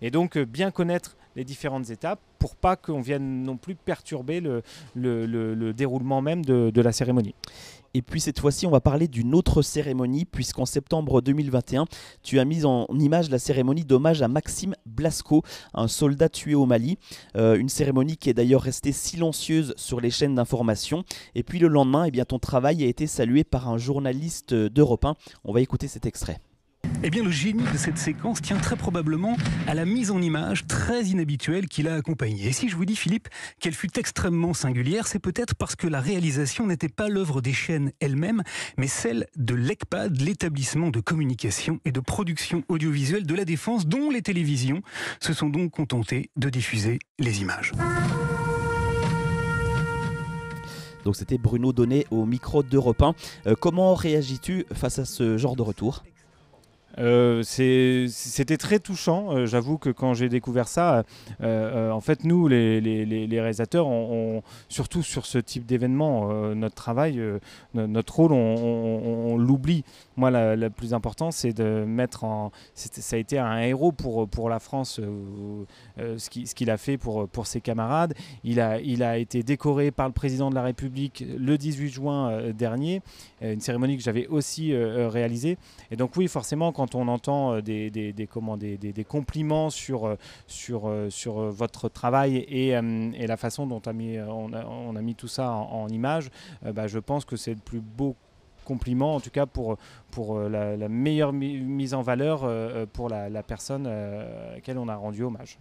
et 0.00 0.10
donc 0.10 0.36
euh, 0.36 0.44
bien 0.44 0.70
connaître 0.70 1.16
les 1.36 1.44
différentes 1.44 1.90
étapes 1.90 2.20
pour 2.38 2.54
pas 2.54 2.76
qu'on 2.76 3.00
vienne 3.00 3.42
non 3.42 3.56
plus 3.56 3.74
perturber 3.74 4.40
le 4.40 5.72
déroulement 5.72 6.22
même 6.22 6.44
de 6.44 6.80
la 6.80 6.92
cérémonie. 6.92 7.34
Et 7.94 8.02
puis 8.02 8.20
cette 8.20 8.40
fois-ci, 8.40 8.66
on 8.66 8.70
va 8.70 8.80
parler 8.80 9.06
d'une 9.06 9.34
autre 9.34 9.62
cérémonie, 9.62 10.24
puisqu'en 10.24 10.66
septembre 10.66 11.22
2021, 11.22 11.86
tu 12.22 12.40
as 12.40 12.44
mis 12.44 12.64
en 12.64 12.86
image 12.98 13.30
la 13.30 13.38
cérémonie 13.38 13.84
d'hommage 13.84 14.20
à 14.20 14.28
Maxime 14.28 14.74
Blasco, 14.84 15.42
un 15.74 15.86
soldat 15.86 16.28
tué 16.28 16.56
au 16.56 16.66
Mali. 16.66 16.98
Euh, 17.36 17.56
une 17.56 17.68
cérémonie 17.68 18.16
qui 18.16 18.30
est 18.30 18.34
d'ailleurs 18.34 18.62
restée 18.62 18.92
silencieuse 18.92 19.74
sur 19.76 20.00
les 20.00 20.10
chaînes 20.10 20.34
d'information. 20.34 21.04
Et 21.36 21.44
puis 21.44 21.60
le 21.60 21.68
lendemain, 21.68 22.04
eh 22.04 22.10
bien, 22.10 22.24
ton 22.24 22.40
travail 22.40 22.82
a 22.82 22.86
été 22.86 23.06
salué 23.06 23.44
par 23.44 23.68
un 23.68 23.78
journaliste 23.78 24.54
d'Europe 24.54 25.04
1. 25.04 25.14
On 25.44 25.52
va 25.52 25.60
écouter 25.60 25.86
cet 25.86 26.04
extrait. 26.04 26.40
Eh 27.02 27.10
bien, 27.10 27.22
le 27.22 27.30
génie 27.30 27.64
de 27.72 27.76
cette 27.76 27.98
séquence 27.98 28.40
tient 28.40 28.56
très 28.56 28.76
probablement 28.76 29.36
à 29.66 29.74
la 29.74 29.84
mise 29.84 30.10
en 30.10 30.22
image 30.22 30.66
très 30.66 31.04
inhabituelle 31.04 31.68
qui 31.68 31.82
l'a 31.82 31.94
accompagnée. 31.94 32.46
Et 32.46 32.52
si 32.52 32.68
je 32.68 32.76
vous 32.76 32.84
dis, 32.84 32.96
Philippe, 32.96 33.28
qu'elle 33.60 33.74
fut 33.74 33.98
extrêmement 33.98 34.54
singulière, 34.54 35.06
c'est 35.06 35.18
peut-être 35.18 35.54
parce 35.54 35.76
que 35.76 35.86
la 35.86 36.00
réalisation 36.00 36.66
n'était 36.66 36.88
pas 36.88 37.08
l'œuvre 37.08 37.40
des 37.40 37.52
chaînes 37.52 37.92
elles-mêmes, 38.00 38.42
mais 38.78 38.86
celle 38.86 39.26
de 39.36 39.54
l'ECPAD, 39.54 40.20
l'établissement 40.20 40.90
de 40.90 41.00
communication 41.00 41.80
et 41.84 41.92
de 41.92 42.00
production 42.00 42.62
audiovisuelle 42.68 43.26
de 43.26 43.34
la 43.34 43.44
Défense, 43.44 43.86
dont 43.86 44.10
les 44.10 44.22
télévisions 44.22 44.82
se 45.20 45.32
sont 45.32 45.48
donc 45.48 45.72
contentées 45.72 46.30
de 46.36 46.48
diffuser 46.48 46.98
les 47.18 47.42
images. 47.42 47.72
Donc 51.04 51.16
c'était 51.16 51.38
Bruno 51.38 51.72
Donnet 51.72 52.06
au 52.10 52.24
micro 52.24 52.62
d'Europe 52.62 53.02
1. 53.02 53.14
Euh, 53.46 53.54
comment 53.58 53.94
réagis-tu 53.94 54.64
face 54.72 54.98
à 54.98 55.04
ce 55.04 55.36
genre 55.36 55.54
de 55.54 55.62
retour? 55.62 56.02
Euh, 56.98 57.42
c'était 57.42 58.56
très 58.56 58.78
touchant. 58.78 59.32
Euh, 59.32 59.46
j'avoue 59.46 59.78
que 59.78 59.90
quand 59.90 60.14
j'ai 60.14 60.28
découvert 60.28 60.68
ça, 60.68 61.04
euh, 61.42 61.90
en 61.90 62.00
fait, 62.00 62.24
nous, 62.24 62.48
les, 62.48 63.28
réalisateurs, 63.30 63.88
surtout 64.68 65.02
sur 65.02 65.26
ce 65.26 65.38
type 65.38 65.66
d'événement, 65.66 66.54
notre 66.54 66.74
travail, 66.74 67.20
notre 67.74 68.16
rôle, 68.16 68.32
on, 68.32 69.36
l'oublie. 69.36 69.84
Moi, 70.16 70.30
la, 70.30 70.70
plus 70.70 70.94
important, 70.94 71.30
c'est 71.30 71.52
de 71.52 71.84
mettre 71.84 72.24
en. 72.24 72.52
Ça 72.74 73.16
a 73.16 73.18
été 73.18 73.38
un 73.38 73.58
héros 73.58 73.92
pour, 73.92 74.48
la 74.48 74.58
France, 74.58 75.00
ce 75.98 76.54
qu'il 76.54 76.70
a 76.70 76.76
fait 76.76 76.96
pour, 76.96 77.46
ses 77.46 77.60
camarades. 77.60 78.14
Il 78.44 78.60
a 78.60 79.18
été 79.18 79.42
décoré 79.42 79.90
par 79.90 80.06
le 80.06 80.12
président 80.12 80.50
de 80.50 80.54
la 80.54 80.62
République 80.62 81.24
le 81.36 81.58
18 81.58 81.88
juin 81.88 82.52
dernier, 82.52 83.02
une 83.40 83.60
cérémonie 83.60 83.96
que 83.96 84.02
j'avais 84.02 84.26
aussi 84.28 84.74
réalisée. 84.74 85.58
Et 85.90 85.96
donc, 85.96 86.16
oui, 86.16 86.28
forcément, 86.28 86.72
quand 86.72 86.83
quand 86.84 86.94
on 86.96 87.08
entend 87.08 87.60
des, 87.60 87.90
des, 87.90 88.12
des, 88.12 88.28
des, 88.76 89.04
compliments 89.04 89.70
sur, 89.70 90.16
sur, 90.46 90.90
sur 91.08 91.34
votre 91.50 91.88
travail 91.88 92.36
et, 92.48 92.72
la 93.26 93.36
façon 93.36 93.66
dont 93.66 93.80
on 93.86 93.90
a 93.90 93.92
mis, 93.92 94.18
on 94.20 94.96
a, 94.96 95.02
mis 95.02 95.14
tout 95.14 95.28
ça 95.28 95.50
en, 95.50 95.88
image, 95.88 96.30
bah, 96.74 96.86
je 96.86 96.98
pense 96.98 97.24
que 97.24 97.36
c'est 97.36 97.54
le 97.54 97.60
plus 97.60 97.80
beau 97.80 98.14
compliment, 98.64 99.14
en 99.14 99.20
tout 99.20 99.30
cas 99.30 99.46
pour, 99.46 99.76
pour 100.10 100.38
la, 100.40 100.88
meilleure 100.88 101.32
mise 101.32 101.94
en 101.94 102.02
valeur 102.02 102.48
pour 102.92 103.08
la, 103.08 103.42
personne 103.42 103.86
à 103.86 104.54
laquelle 104.54 104.78
on 104.78 104.88
a 104.88 104.96
rendu 104.96 105.22
hommage. 105.22 105.58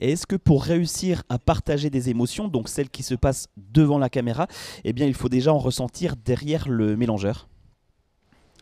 Est-ce 0.00 0.26
que 0.26 0.36
pour 0.36 0.64
réussir 0.64 1.22
à 1.28 1.38
partager 1.38 1.90
des 1.90 2.08
émotions, 2.08 2.46
donc 2.46 2.68
celles 2.68 2.90
qui 2.90 3.02
se 3.02 3.14
passent 3.14 3.48
devant 3.56 3.98
la 3.98 4.08
caméra, 4.08 4.46
eh 4.84 4.92
bien 4.92 5.06
il 5.06 5.14
faut 5.14 5.28
déjà 5.28 5.52
en 5.52 5.58
ressentir 5.58 6.14
derrière 6.16 6.68
le 6.68 6.96
mélangeur? 6.96 7.48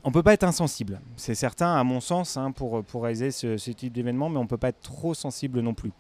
On 0.05 0.13
peut 0.13 0.23
pas 0.23 0.33
être 0.33 0.45
insensible, 0.45 1.01
c'est 1.17 1.35
certain 1.35 1.75
à 1.75 1.85
mon 1.85 2.01
sens, 2.01 2.37
hein, 2.37 2.53
pour, 2.53 2.83
pour 2.85 3.03
réaliser 3.03 3.31
ce, 3.31 3.71
type 3.71 3.93
d'événement, 3.93 4.29
mais 4.29 4.39
on 4.39 4.47
peut 4.47 4.59
pas 4.59 4.69
être 4.69 4.81
trop 4.81 5.15
sensible 5.15 5.61
non 5.61 5.75
plus. 5.75 5.93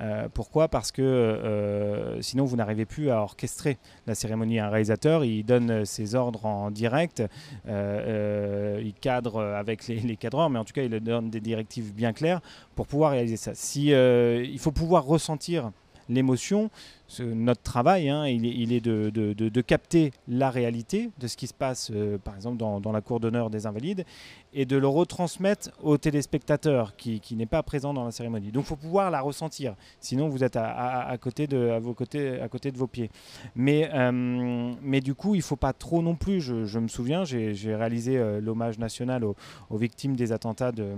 Euh, 0.00 0.28
pourquoi? 0.32 0.68
Parce 0.68 0.92
que 0.92 1.02
euh, 1.02 2.20
sinon 2.22 2.44
vous 2.44 2.56
n'arrivez 2.56 2.84
plus 2.84 3.10
à 3.10 3.20
orchestrer 3.20 3.78
la 4.06 4.14
cérémonie. 4.14 4.60
Un 4.60 4.68
réalisateur, 4.68 5.24
il 5.24 5.44
donne 5.44 5.84
ses 5.84 6.14
ordres 6.14 6.46
en 6.46 6.70
direct, 6.70 7.22
euh, 7.68 8.80
il 8.82 8.94
cadre 8.94 9.42
avec 9.42 9.88
les, 9.88 10.16
cadreurs, 10.16 10.50
mais 10.50 10.58
en 10.58 10.64
tout 10.64 10.72
cas 10.72 10.82
il 10.82 10.90
donne 11.00 11.30
des 11.30 11.40
directives 11.40 11.92
bien 11.92 12.12
claires 12.12 12.40
pour 12.76 12.86
pouvoir 12.86 13.12
réaliser 13.12 13.36
ça. 13.36 13.52
Si, 13.54 13.88
il 13.88 14.58
faut 14.58 14.72
pouvoir 14.72 15.04
ressentir 15.04 15.72
l'émotion. 16.08 16.70
Notre 17.20 17.62
travail, 17.62 18.10
hein, 18.10 18.26
il 18.26 18.72
est, 18.72 18.80
de, 18.80 19.60
capter 19.62 20.12
la 20.28 20.50
réalité 20.50 21.10
de 21.18 21.26
ce 21.26 21.36
qui 21.36 21.46
se 21.46 21.54
passe, 21.54 21.90
euh, 21.94 22.18
par 22.18 22.36
exemple, 22.36 22.58
dans, 22.58 22.92
la 22.92 23.00
cour 23.00 23.18
d'honneur 23.18 23.48
des 23.48 23.66
Invalides, 23.66 24.04
et 24.52 24.66
de 24.66 24.76
le 24.76 24.86
retransmettre 24.86 25.70
au 25.82 25.96
téléspectateur 25.96 26.96
qui, 26.96 27.20
n'est 27.32 27.46
pas 27.46 27.62
présent 27.62 27.94
dans 27.94 28.04
la 28.04 28.10
cérémonie. 28.10 28.52
Donc, 28.52 28.64
il 28.64 28.68
faut 28.68 28.76
pouvoir 28.76 29.10
la 29.10 29.20
ressentir. 29.20 29.74
Sinon, 30.00 30.28
vous 30.28 30.44
êtes 30.44 30.56
à, 30.56 31.16
côté, 31.20 31.46
de, 31.46 31.70
à 31.70 31.78
vos 31.78 31.94
côtés, 31.94 32.40
à 32.40 32.48
côté 32.48 32.70
de 32.70 32.76
vos 32.76 32.86
pieds. 32.86 33.10
Mais, 33.54 33.90
euh, 33.94 34.72
mais 34.82 35.00
du 35.00 35.14
coup, 35.14 35.34
il 35.34 35.38
ne 35.38 35.42
faut 35.42 35.56
pas 35.56 35.72
trop 35.72 36.02
non 36.02 36.14
plus. 36.14 36.40
Je, 36.40 36.78
me 36.78 36.88
souviens, 36.88 37.24
j'ai 37.24 37.74
réalisé 37.74 38.18
euh, 38.18 38.40
l'hommage 38.40 38.78
national 38.78 39.24
aux, 39.24 39.36
victimes 39.78 40.16
des 40.16 40.32
attentats 40.32 40.72
de 40.72 40.94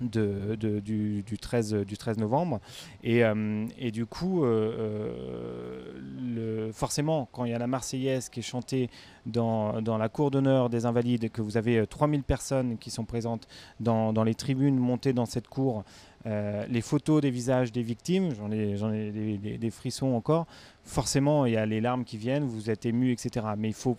de, 0.00 0.56
du, 0.80 1.24
13, 1.40 1.74
du 1.86 1.96
13 1.96 2.18
novembre. 2.18 2.60
Et, 3.02 3.24
euh, 3.24 3.66
et 3.78 3.90
du 3.90 4.06
coup, 4.06 4.44
euh, 4.44 5.92
euh, 6.36 6.72
forcément, 6.72 7.28
quand 7.32 7.44
il 7.44 7.50
y 7.50 7.54
a 7.54 7.58
la 7.58 7.66
Marseillaise 7.66 8.28
qui 8.28 8.40
est 8.40 8.44
chantée 8.44 8.90
dans, 9.26 9.82
dans 9.82 9.98
la 9.98 10.08
cour 10.08 10.30
d'honneur 10.30 10.70
des 10.70 10.86
Invalides, 10.86 11.30
que 11.30 11.42
vous 11.42 11.56
avez 11.56 11.86
3000 11.86 12.22
personnes 12.22 12.78
qui 12.78 12.90
sont 12.90 13.04
présentes 13.04 13.46
dans, 13.78 14.12
dans 14.12 14.24
les 14.24 14.34
tribunes 14.34 14.78
montées 14.78 15.12
dans 15.12 15.26
cette 15.26 15.48
cour, 15.48 15.84
les 16.26 16.82
photos 16.82 17.22
des 17.22 17.30
visages 17.30 17.72
des 17.72 17.82
victimes, 17.82 18.34
j'en 18.34 18.52
ai, 18.52 18.74
ai 18.74 19.38
des, 19.38 19.58
des, 19.58 19.70
frissons 19.70 20.14
encore, 20.14 20.46
forcément, 20.84 21.46
il 21.46 21.54
y 21.54 21.56
a 21.56 21.64
les 21.64 21.80
larmes 21.80 22.04
qui 22.04 22.18
viennent, 22.18 22.44
vous 22.44 22.68
êtes 22.68 22.84
ému, 22.84 23.10
etc. 23.10 23.46
Mais 23.56 23.68
il 23.68 23.74
faut 23.74 23.96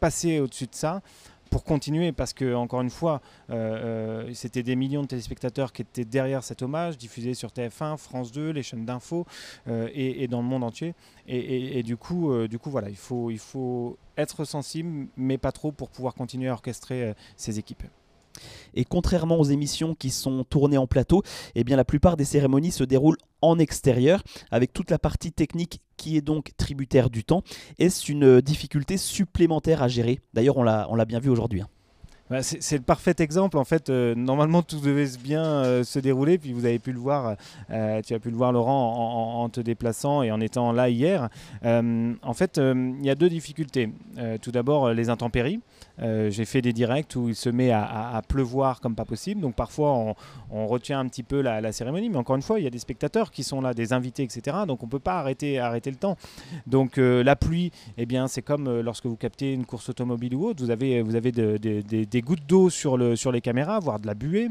passer 0.00 0.40
au-dessus 0.40 0.66
de 0.66 0.74
ça 0.74 1.02
pour 1.50 1.64
continuer, 1.64 2.12
parce 2.12 2.32
que 2.32 2.54
encore 2.54 2.80
une 2.80 2.90
fois, 2.90 3.20
euh, 3.50 4.24
euh, 4.26 4.34
c'était 4.34 4.62
des 4.62 4.76
millions 4.76 5.02
de 5.02 5.06
téléspectateurs 5.06 5.72
qui 5.72 5.82
étaient 5.82 6.04
derrière 6.04 6.42
cet 6.42 6.62
hommage, 6.62 6.98
diffusé 6.98 7.34
sur 7.34 7.50
TF1, 7.50 7.96
France 7.96 8.32
2, 8.32 8.50
les 8.50 8.62
chaînes 8.62 8.84
d'infos 8.84 9.26
euh, 9.68 9.88
et, 9.94 10.26
dans 10.28 10.42
le 10.42 10.48
monde 10.48 10.64
entier. 10.64 10.94
Et, 11.28 11.82
du 11.82 11.96
coup, 11.96 12.46
du 12.46 12.58
coup, 12.58 12.70
voilà, 12.70 12.88
il 12.88 12.96
faut, 12.96 13.30
il 13.30 13.38
faut 13.38 13.98
être 14.16 14.44
sensible, 14.44 15.08
mais 15.16 15.38
pas 15.38 15.52
trop 15.52 15.72
pour 15.72 15.90
pouvoir 15.90 16.14
continuer 16.14 16.48
à 16.48 16.52
orchestrer 16.52 17.14
ces 17.36 17.58
équipes. 17.58 17.82
Et 18.74 18.84
contrairement 18.84 19.38
aux 19.38 19.44
émissions 19.44 19.94
qui 19.94 20.10
sont 20.10 20.44
tournées 20.44 20.78
en 20.78 20.86
plateau, 20.86 21.22
eh 21.54 21.64
la 21.64 21.84
plupart 21.84 22.16
des 22.16 22.24
cérémonies 22.24 22.72
se 22.72 22.84
déroulent 22.84 23.18
en 23.42 23.58
extérieur, 23.58 24.22
avec 24.50 24.72
toute 24.72 24.90
la 24.90 24.98
partie 24.98 25.32
technique 25.32 25.80
qui 25.96 26.16
est 26.16 26.22
donc 26.22 26.52
tributaire 26.56 27.10
du 27.10 27.24
temps. 27.24 27.42
Est-ce 27.78 28.10
une 28.10 28.40
difficulté 28.40 28.96
supplémentaire 28.96 29.82
à 29.82 29.88
gérer 29.88 30.20
D'ailleurs, 30.34 30.56
on 30.56 30.62
l'a 30.62 31.04
bien 31.04 31.20
vu 31.20 31.30
aujourd'hui. 31.30 31.60
Hein. 31.60 31.68
Bah, 32.28 32.42
c'est 32.42 32.76
le 32.76 32.82
parfait 32.82 33.14
exemple. 33.20 33.56
En 33.56 33.64
fait, 33.64 33.88
euh, 33.88 34.14
normalement, 34.16 34.62
tout 34.62 34.80
devait 34.80 35.06
bien 35.22 35.44
euh, 35.44 35.84
se 35.84 36.00
dérouler. 36.00 36.38
Puis 36.38 36.52
vous 36.52 36.64
avez 36.64 36.80
pu 36.80 36.92
le 36.92 36.98
voir, 36.98 37.36
euh, 37.70 38.02
tu 38.02 38.14
as 38.14 38.18
pu 38.18 38.30
le 38.30 38.36
voir, 38.36 38.52
Laurent, 38.52 39.42
en, 39.42 39.48
te 39.48 39.60
déplaçant 39.60 40.22
et 40.22 40.32
en 40.32 40.40
étant 40.40 40.72
là 40.72 40.88
hier. 40.88 41.28
en 41.62 42.34
fait, 42.34 42.58
il 42.58 43.04
y 43.04 43.10
a 43.10 43.14
deux 43.14 43.28
difficultés. 43.28 43.90
tout 44.42 44.50
d'abord, 44.50 44.92
les 44.92 45.08
intempéries. 45.08 45.60
J'ai 45.98 46.44
fait 46.44 46.62
des 46.62 46.72
directs 46.72 47.14
où 47.16 47.28
il 47.28 47.36
se 47.36 47.48
met 47.48 47.70
à, 47.70 48.20
pleuvoir 48.26 48.80
comme 48.80 48.96
pas 48.96 49.04
possible. 49.04 49.40
Donc 49.40 49.54
parfois, 49.54 50.14
on, 50.50 50.66
retient 50.66 50.98
un 50.98 51.06
petit 51.06 51.22
peu 51.22 51.40
la, 51.40 51.72
cérémonie. 51.72 52.10
Mais 52.10 52.16
encore 52.16 52.36
une 52.36 52.42
fois, 52.42 52.58
il 52.58 52.64
y 52.64 52.66
a 52.66 52.70
des 52.70 52.78
spectateurs 52.78 53.30
qui 53.30 53.44
sont 53.44 53.60
là, 53.60 53.72
des 53.72 53.92
invités, 53.92 54.24
etc. 54.24 54.58
Donc 54.66 54.82
on 54.82 54.86
ne 54.86 54.90
peut 54.90 54.98
pas 54.98 55.18
arrêter, 55.20 55.60
arrêter 55.60 55.90
le 55.90 55.96
temps. 55.96 56.16
Donc 56.66 56.96
la 56.96 57.36
pluie, 57.36 57.70
eh 57.98 58.06
bien, 58.06 58.26
c'est 58.26 58.42
comme 58.42 58.80
lorsque 58.80 59.06
vous 59.06 59.16
captez 59.16 59.52
une 59.52 59.64
course 59.64 59.88
automobile 59.88 60.34
ou 60.34 60.46
autre. 60.46 60.62
Vous 60.62 60.70
avez, 60.70 61.02
vous 61.02 61.14
avez 61.14 61.30
des 61.30 62.15
des 62.16 62.22
gouttes 62.22 62.46
d'eau 62.48 62.70
sur, 62.70 62.96
le, 62.96 63.14
sur 63.14 63.30
les 63.30 63.42
caméras, 63.42 63.78
voire 63.78 64.00
de 64.00 64.06
la 64.06 64.14
buée. 64.14 64.48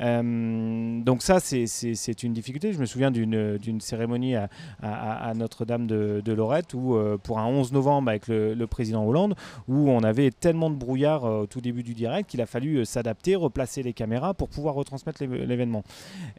Euh, 0.00 1.00
donc 1.00 1.22
ça, 1.22 1.38
c'est 1.38 2.22
une 2.24 2.32
difficulté. 2.32 2.72
Je 2.72 2.80
me 2.80 2.86
souviens 2.86 3.12
d'une 3.12 3.80
cérémonie 3.80 4.34
à, 4.34 4.48
à, 4.82 5.32
Notre-Dame 5.34 5.86
de, 5.86 6.20
de, 6.24 6.32
Lorette, 6.32 6.74
où 6.74 6.96
euh, 6.96 7.16
pour 7.16 7.38
un 7.38 7.46
11 7.46 7.72
novembre 7.72 8.08
avec 8.08 8.26
le, 8.26 8.66
président 8.66 9.06
Hollande, 9.06 9.36
où 9.68 9.90
on 9.90 10.02
avait 10.02 10.32
tellement 10.32 10.70
de 10.70 10.74
brouillard 10.74 11.24
euh, 11.24 11.42
au 11.42 11.46
tout 11.46 11.60
début 11.60 11.84
du 11.84 11.94
direct 11.94 12.28
qu'il 12.28 12.40
a 12.40 12.46
fallu 12.46 12.84
s'adapter, 12.84 13.36
replacer 13.36 13.84
les 13.84 13.92
caméras 13.92 14.34
pour 14.34 14.48
pouvoir 14.48 14.74
retransmettre 14.74 15.22
l'événement. 15.22 15.84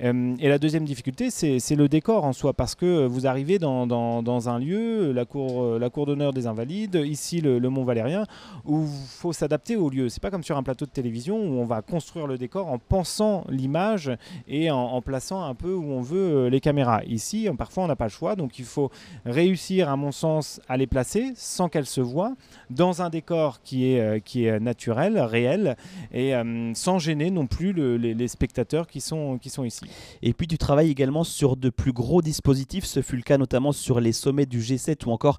et 0.01 0.49
la 0.49 0.59
deuxième 0.59 0.83
difficulté, 0.83 1.29
c'est 1.29 1.75
le 1.75 1.87
décor 1.87 2.25
en 2.25 2.33
soi, 2.33 2.51
parce 2.51 2.75
que 2.75 3.05
vous 3.05 3.27
arrivez 3.27 3.59
dans, 3.59 3.87
dans, 3.87 4.49
un 4.49 4.59
lieu, 4.59 5.13
la 5.13 5.23
cour, 5.23 5.79
la 5.79 5.89
cour 5.89 6.05
d'honneur 6.05 6.33
des 6.33 6.47
Invalides, 6.47 7.01
ici 7.05 7.39
le, 7.39 7.59
le 7.59 7.69
Mont 7.69 7.85
Valérien, 7.85 8.25
où 8.65 8.81
il 8.81 9.07
faut 9.07 9.31
s'adapter 9.31 9.77
au 9.77 9.89
lieu. 9.89 10.09
C'est 10.09 10.21
pas 10.21 10.31
comme 10.31 10.43
sur 10.43 10.57
un 10.57 10.63
plateau 10.65 10.85
de 10.85 10.91
télévision 10.91 11.37
où 11.37 11.59
on 11.61 11.65
va 11.65 11.81
construire 11.81 12.27
le 12.27 12.37
décor 12.37 12.67
en 12.67 12.79
pensant 12.79 13.45
l'image 13.49 14.11
et 14.47 14.71
en, 14.71 15.01
plaçant 15.01 15.43
un 15.43 15.53
peu 15.53 15.73
où 15.73 15.91
on 15.91 16.01
veut 16.01 16.17
euh, 16.17 16.49
les 16.49 16.59
caméras. 16.59 17.03
Ici, 17.05 17.47
parfois, 17.57 17.83
on 17.83 17.87
n'a 17.87 17.95
pas 17.95 18.05
le 18.05 18.09
choix, 18.09 18.35
donc 18.35 18.57
il 18.57 18.65
faut 18.65 18.89
réussir, 19.25 19.89
à 19.89 19.95
mon 19.95 20.11
sens, 20.11 20.59
à 20.67 20.75
les 20.75 20.87
placer 20.87 21.31
sans 21.35 21.69
qu'elles 21.69 21.85
se 21.85 22.01
voient 22.01 22.33
dans 22.71 23.03
un 23.03 23.09
décor 23.09 23.61
qui 23.61 23.91
est, 23.91 23.99
euh, 23.99 24.19
qui 24.19 24.45
est 24.45 24.59
naturel, 24.59 25.19
réel, 25.19 25.77
et 26.11 26.35
euh, 26.35 26.73
sans 26.73 26.97
gêner 26.97 27.29
non 27.29 27.45
plus 27.45 27.71
les, 27.73 28.27
spectateurs 28.27 28.87
qui 28.87 29.01
sont, 29.01 29.37
qui 29.37 29.51
sont 29.51 29.63
ici. 29.63 29.85
Et 30.23 30.33
puis, 30.33 30.47
tu 30.47 30.57
travailles 30.57 30.89
également 30.89 31.23
sur 31.23 31.57
de 31.57 31.69
plus 31.69 31.93
gros 31.93 32.23
dispositifs. 32.23 32.85
Ce 32.85 33.03
fut 33.03 33.17
le 33.17 33.21
cas 33.21 33.37
notamment 33.37 33.71
sur 33.71 33.99
les 33.99 34.13
sommets 34.13 34.47
du 34.47 34.59
G7 34.59 35.05
ou 35.05 35.11
encore 35.11 35.37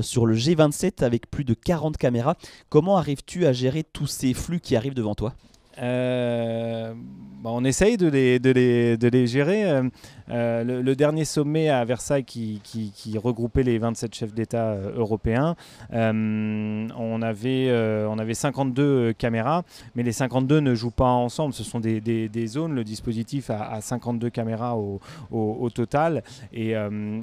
sur 0.00 0.24
le 0.24 0.34
G27 0.34 1.04
avec 1.04 1.30
plus 1.30 1.44
de 1.44 1.52
40 1.52 1.98
caméras. 1.98 2.36
Comment 2.70 2.96
arrives-tu 2.96 3.44
à 3.44 3.52
gérer 3.52 3.84
tous 3.84 4.06
ces 4.06 4.32
flux 4.32 4.61
qui 4.62 4.76
arrivent 4.76 4.94
devant 4.94 5.14
toi 5.14 5.34
euh, 5.82 6.94
bah, 7.42 7.50
on 7.52 7.64
essaye 7.64 7.96
de 7.96 8.06
les, 8.06 8.38
de 8.38 8.50
les, 8.50 8.96
de 8.96 9.08
les 9.08 9.26
gérer. 9.26 9.68
Euh, 9.68 9.82
euh, 10.30 10.82
le, 10.82 10.96
dernier 10.96 11.24
sommet 11.24 11.68
à 11.68 11.84
Versailles 11.84 12.24
qui, 12.24 12.60
qui, 12.62 13.18
regroupait 13.18 13.64
les 13.64 13.78
27 13.78 14.14
chefs 14.14 14.32
d'État 14.32 14.76
européens, 14.96 15.56
on, 15.92 17.22
avait, 17.22 17.70
on 18.08 18.18
avait 18.18 18.34
52 18.34 19.12
caméras, 19.14 19.64
mais 19.94 20.04
les 20.04 20.12
52 20.12 20.60
ne 20.60 20.74
jouent 20.74 20.92
pas 20.92 21.10
ensemble. 21.10 21.52
Ce 21.52 21.64
sont 21.64 21.80
des, 21.80 22.00
des, 22.00 22.46
zones. 22.46 22.74
Le 22.74 22.84
dispositif 22.84 23.50
a, 23.50 23.80
52 23.80 24.30
caméras 24.30 24.76
au, 24.76 25.00
au, 25.32 25.68
total. 25.70 26.22
Et, 26.52 26.74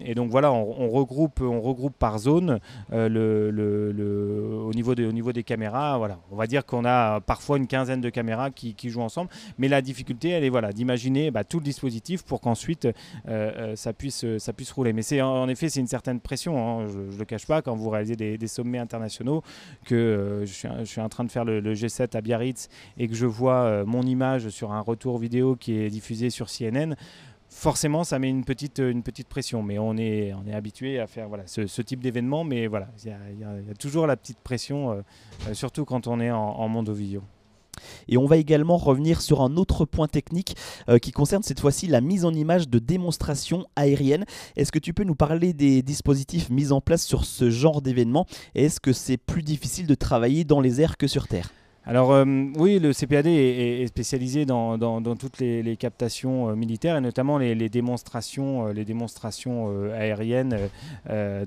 et, 0.05 0.15
donc 0.15 0.29
voilà, 0.29 0.51
on, 0.51 0.89
regroupe, 0.89 1.41
on 1.41 1.61
regroupe 1.61 1.95
par 1.97 2.19
zone 2.19 2.59
le, 2.91 3.49
le, 3.49 4.43
au, 4.65 4.73
niveau 4.73 4.93
de, 4.93 5.07
au 5.07 5.13
niveau 5.13 5.31
des 5.31 5.43
caméras. 5.43 5.97
Voilà. 5.97 6.19
On 6.31 6.35
va 6.35 6.45
dire 6.45 6.65
qu'on 6.65 6.85
a 6.85 7.21
parfois 7.21 7.57
une 7.57 7.67
quinzaine 7.67 8.01
de 8.01 8.09
caméras 8.09 8.48
qui, 8.51 8.89
jouent 8.89 9.01
ensemble. 9.01 9.29
Mais 9.57 9.67
la 9.67 9.81
difficulté, 9.81 10.29
elle 10.29 10.43
est 10.43 10.49
voilà, 10.49 10.71
d'imaginer 10.71 11.31
bah, 11.31 11.43
tout 11.43 11.59
le 11.59 11.63
dispositif 11.63 12.23
pour 12.23 12.41
qu'ensuite 12.41 12.85
euh, 12.85 12.91
euh, 13.27 13.75
ça, 13.75 13.93
puisse, 13.93 14.23
euh, 14.23 14.39
ça 14.39 14.53
puisse 14.53 14.71
rouler. 14.71 14.93
Mais 14.93 15.01
c'est 15.01 15.21
en, 15.21 15.47
effet, 15.49 15.69
c'est 15.69 15.79
une 15.79 15.87
certaine 15.87 16.19
pression. 16.19 16.57
Hein. 16.57 16.87
je 16.87 16.97
ne 16.97 17.17
le 17.17 17.25
cache 17.25 17.45
pas 17.45 17.61
quand 17.61 17.75
vous 17.75 17.89
réalisez 17.89 18.15
des, 18.15 18.47
sommets 18.47 18.79
internationaux 18.79 19.43
que 19.85 20.43
je, 20.45 20.83
suis, 20.85 21.01
en 21.01 21.09
train 21.09 21.23
de 21.23 21.31
faire 21.31 21.45
le, 21.45 21.61
G7 21.73 22.17
à 22.17 22.21
Biarritz 22.21 22.67
et 22.97 23.07
que 23.07 23.13
je 23.13 23.25
vois 23.25 23.85
mon 23.85 24.01
image 24.01 24.49
sur 24.49 24.71
un 24.71 24.81
retour 24.81 25.19
vidéo 25.19 25.55
qui 25.55 25.73
est 25.73 25.89
diffusé 25.89 26.29
sur 26.29 26.47
CNN 26.47 26.95
forcément, 27.51 28.03
ça 28.03 28.19
met 28.19 28.29
une 28.29 28.45
petite, 28.45 28.79
une 28.79 29.03
petite 29.03 29.27
pression. 29.27 29.61
Mais 29.61 29.77
on 29.77 29.97
est, 29.97 30.33
on 30.33 30.47
est 30.47 30.53
habitué 30.53 30.99
à 30.99 31.07
faire 31.07 31.27
voilà, 31.27 31.43
ce, 31.45 31.81
type 31.81 32.01
d'événement. 32.01 32.43
Mais 32.43 32.67
voilà, 32.67 32.87
il 33.03 33.39
y, 33.39 33.43
a 33.43 33.73
toujours 33.77 34.07
la 34.07 34.17
petite 34.17 34.39
pression, 34.39 35.03
surtout 35.53 35.85
quand 35.85 36.07
on 36.07 36.19
est 36.19 36.31
en, 36.31 36.37
en 36.37 36.67
monde 36.67 36.89
vidéo. 36.89 37.23
Et 38.07 38.17
on 38.17 38.25
va 38.25 38.37
également 38.37 38.77
revenir 38.77 39.21
sur 39.21 39.41
un 39.41 39.57
autre 39.57 39.85
point 39.85 40.07
technique 40.07 40.55
euh, 40.89 40.97
qui 40.97 41.11
concerne 41.11 41.43
cette 41.43 41.59
fois-ci 41.59 41.87
la 41.87 42.01
mise 42.01 42.25
en 42.25 42.33
image 42.33 42.69
de 42.69 42.79
démonstrations 42.79 43.65
aériennes. 43.75 44.25
Est-ce 44.55 44.71
que 44.71 44.79
tu 44.79 44.93
peux 44.93 45.03
nous 45.03 45.15
parler 45.15 45.53
des 45.53 45.81
dispositifs 45.81 46.49
mis 46.49 46.71
en 46.71 46.81
place 46.81 47.05
sur 47.05 47.25
ce 47.25 47.49
genre 47.49 47.81
d'événement? 47.81 48.25
Est-ce 48.55 48.79
que 48.79 48.93
c'est 48.93 49.17
plus 49.17 49.43
difficile 49.43 49.87
de 49.87 49.95
travailler 49.95 50.43
dans 50.43 50.61
les 50.61 50.81
airs 50.81 50.97
que 50.97 51.07
sur 51.07 51.27
Terre? 51.27 51.51
Alors 51.89 52.11
euh, 52.11 52.23
oui, 52.55 52.77
le 52.77 52.93
CPAD 52.93 53.25
est, 53.25 53.87
spécialisé 53.87 54.45
dans, 54.45 55.01
toutes 55.15 55.39
les, 55.39 55.75
captations 55.75 56.49
euh, 56.49 56.55
militaires 56.55 56.95
et 56.95 57.01
notamment 57.01 57.39
les, 57.39 57.67
démonstrations, 57.67 58.67
euh, 58.69 59.99
aériennes, 59.99 60.55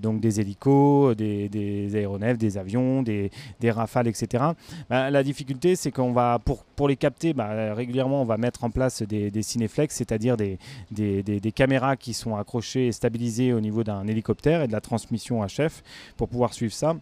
donc 0.02 0.20
des 0.20 0.40
hélicos, 0.40 1.14
des, 1.14 1.90
aéronefs, 1.94 2.38
des 2.38 2.58
avions, 2.58 3.04
des, 3.04 3.30
rafales, 3.70 4.08
etc. 4.08 4.42
Bah, 4.90 5.11
la 5.11 5.22
difficulté, 5.22 5.76
c'est 5.76 5.92
qu'on 5.92 6.11
va, 6.11 6.40
pour, 6.40 6.88
les 6.88 6.96
capter, 6.96 7.34
bah, 7.34 7.72
régulièrement, 7.75 8.20
on 8.22 8.25
va 8.25 8.37
mettre 8.37 8.64
en 8.64 8.70
place 8.70 9.02
des, 9.02 9.30
des 9.30 9.42
cinéflex, 9.42 9.94
c'est-à-dire 9.94 10.37
des, 10.37 10.58
des, 10.90 11.52
caméras 11.52 11.94
qui 11.94 12.14
sont 12.14 12.34
accrochées 12.34 12.88
et 12.88 12.92
stabilisées 12.92 13.52
au 13.52 13.61
niveau 13.61 13.84
d'un 13.84 14.08
hélicoptère 14.08 14.62
et 14.62 14.66
de 14.66 14.72
la 14.72 14.80
transmission 14.80 15.40
à 15.40 15.46
chef 15.46 15.84
pour 16.16 16.28
pouvoir 16.28 16.52
suivre 16.52 16.72
ça 16.72 16.96